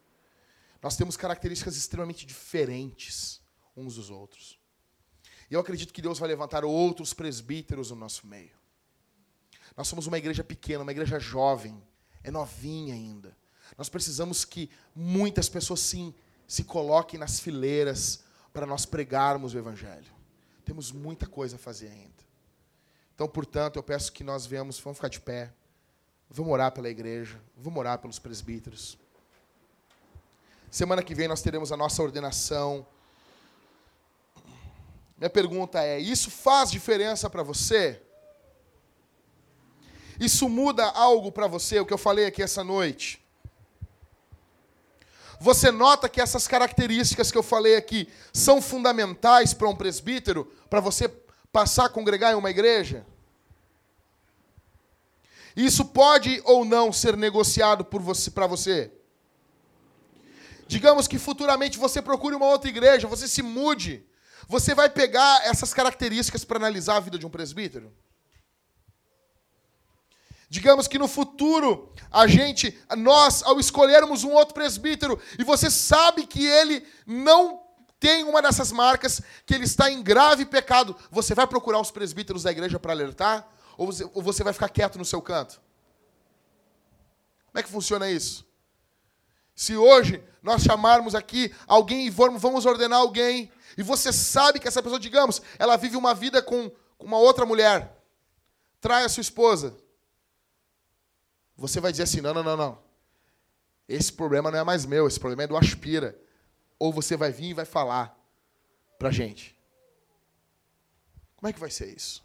[0.83, 3.41] Nós temos características extremamente diferentes
[3.77, 4.59] uns dos outros.
[5.51, 8.57] E eu acredito que Deus vai levantar outros presbíteros no nosso meio.
[9.77, 11.83] Nós somos uma igreja pequena, uma igreja jovem,
[12.23, 13.37] é novinha ainda.
[13.77, 16.15] Nós precisamos que muitas pessoas sim
[16.47, 20.12] se coloquem nas fileiras para nós pregarmos o evangelho.
[20.65, 22.25] Temos muita coisa a fazer ainda.
[23.15, 25.53] Então, portanto, eu peço que nós venhamos, vamos ficar de pé,
[26.28, 28.99] vamos orar pela igreja, vamos orar pelos presbíteros.
[30.70, 32.85] Semana que vem nós teremos a nossa ordenação.
[35.16, 38.03] Minha pergunta é: isso faz diferença para você?
[40.19, 43.24] Isso muda algo para você, o que eu falei aqui essa noite?
[45.41, 50.81] Você nota que essas características que eu falei aqui são fundamentais para um presbítero, para
[50.81, 51.09] você
[51.55, 53.06] passar a congregar em uma igreja?
[55.56, 58.90] Isso pode ou não ser negociado por você para você?
[60.66, 64.05] Digamos que futuramente você procure uma outra igreja, você se mude.
[64.48, 67.94] Você vai pegar essas características para analisar a vida de um presbítero?
[70.48, 76.26] Digamos que no futuro, a gente, nós, ao escolhermos um outro presbítero, e você sabe
[76.26, 77.64] que ele não
[78.05, 82.43] tem uma dessas marcas, que ele está em grave pecado, você vai procurar os presbíteros
[82.43, 83.48] da igreja para alertar?
[83.78, 85.59] Ou você, ou você vai ficar quieto no seu canto?
[87.47, 88.47] Como é que funciona isso?
[89.55, 94.82] Se hoje nós chamarmos aqui alguém e vamos ordenar alguém, e você sabe que essa
[94.82, 97.90] pessoa, digamos, ela vive uma vida com uma outra mulher,
[98.82, 99.74] trai a sua esposa,
[101.56, 102.78] você vai dizer assim: não, não, não, não.
[103.89, 106.22] Esse problema não é mais meu, esse problema é do Aspira.
[106.78, 108.18] Ou você vai vir e vai falar
[108.98, 109.55] para gente.
[111.36, 112.24] Como é que vai ser isso?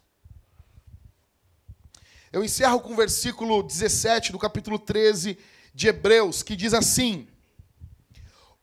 [2.32, 5.36] Eu encerro com o versículo 17 do capítulo 13
[5.74, 7.28] de Hebreus, que diz assim: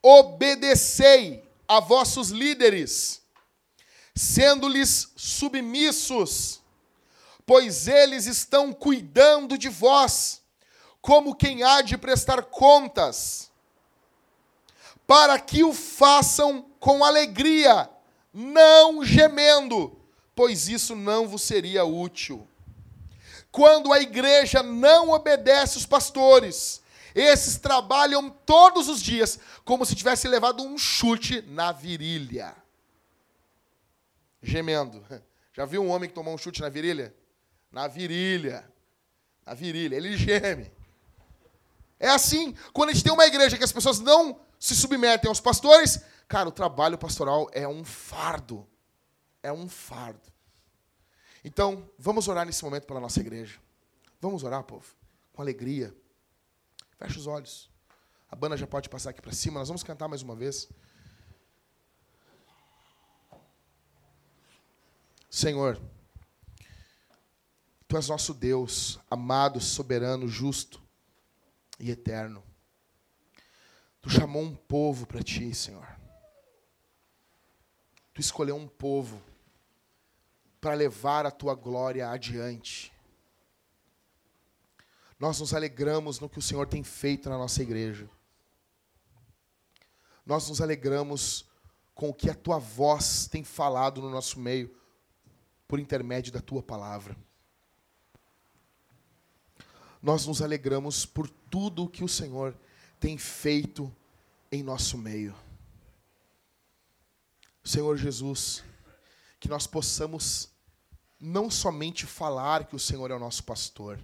[0.02, 3.22] Obedecei a vossos líderes,
[4.16, 6.62] sendo-lhes submissos,
[7.46, 10.42] pois eles estão cuidando de vós,
[11.02, 13.52] como quem há de prestar contas,
[15.08, 17.90] para que o façam com alegria,
[18.34, 19.98] não gemendo,
[20.36, 22.46] pois isso não vos seria útil.
[23.50, 26.82] Quando a igreja não obedece os pastores,
[27.16, 32.54] esses trabalham todos os dias como se tivesse levado um chute na virilha.
[34.44, 35.04] Gemendo.
[35.54, 37.16] Já viu um homem que tomou um chute na virilha?
[37.72, 38.70] Na virilha.
[39.44, 39.96] Na virilha.
[39.96, 40.72] Ele geme.
[42.00, 45.40] É assim, quando a gente tem uma igreja que as pessoas não se submetem aos
[45.40, 48.68] pastores, cara, o trabalho pastoral é um fardo.
[49.42, 50.32] É um fardo.
[51.44, 53.60] Então, vamos orar nesse momento pela nossa igreja.
[54.20, 54.86] Vamos orar, povo,
[55.32, 55.96] com alegria.
[56.98, 57.70] Feche os olhos.
[58.30, 59.60] A banda já pode passar aqui para cima.
[59.60, 60.68] Nós vamos cantar mais uma vez.
[65.30, 65.80] Senhor,
[67.88, 70.82] Tu és nosso Deus, amado, soberano, justo
[71.80, 72.44] e eterno.
[74.08, 75.86] Tu chamou um povo para Ti, Senhor.
[78.14, 79.22] Tu escolheu um povo
[80.62, 82.94] para levar a Tua glória adiante.
[85.20, 88.10] Nós nos alegramos no que o Senhor tem feito na nossa igreja.
[90.26, 91.46] Nós nos alegramos
[91.94, 94.74] com o que a tua voz tem falado no nosso meio,
[95.68, 97.14] por intermédio da tua palavra.
[100.02, 102.58] Nós nos alegramos por tudo o que o Senhor
[103.00, 103.94] tem feito
[104.52, 105.36] em nosso meio.
[107.64, 108.64] Senhor Jesus,
[109.40, 110.50] que nós possamos
[111.20, 114.00] não somente falar que o Senhor é o nosso pastor,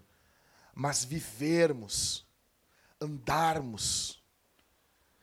[0.74, 2.26] mas vivermos,
[2.99, 4.22] andarmos,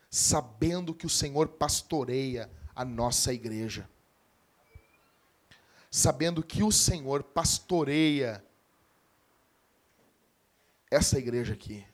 [0.09, 3.89] sabendo que o Senhor pastoreia a nossa igreja.
[5.91, 8.45] Sabendo que o Senhor pastoreia
[10.91, 11.85] essa igreja aqui.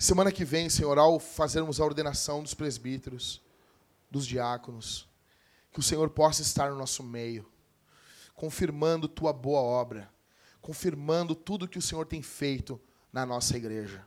[0.00, 3.40] Semana que vem, Senhor, ao fazermos a ordenação dos presbíteros,
[4.10, 5.06] dos diáconos,
[5.72, 7.48] que o Senhor possa estar no nosso meio,
[8.34, 10.10] confirmando tua boa obra
[10.60, 12.80] confirmando tudo que o Senhor tem feito
[13.12, 14.04] na nossa igreja.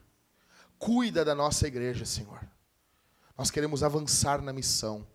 [0.78, 2.46] Cuida da nossa igreja, Senhor.
[3.36, 5.06] Nós queremos avançar na missão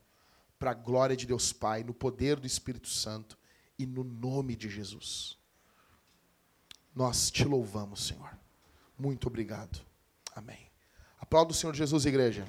[0.57, 3.37] para a glória de Deus Pai, no poder do Espírito Santo
[3.77, 5.37] e no nome de Jesus.
[6.93, 8.37] Nós te louvamos, Senhor.
[8.97, 9.79] Muito obrigado.
[10.35, 10.68] Amém.
[11.29, 12.43] Aplauda o Senhor Jesus, igreja.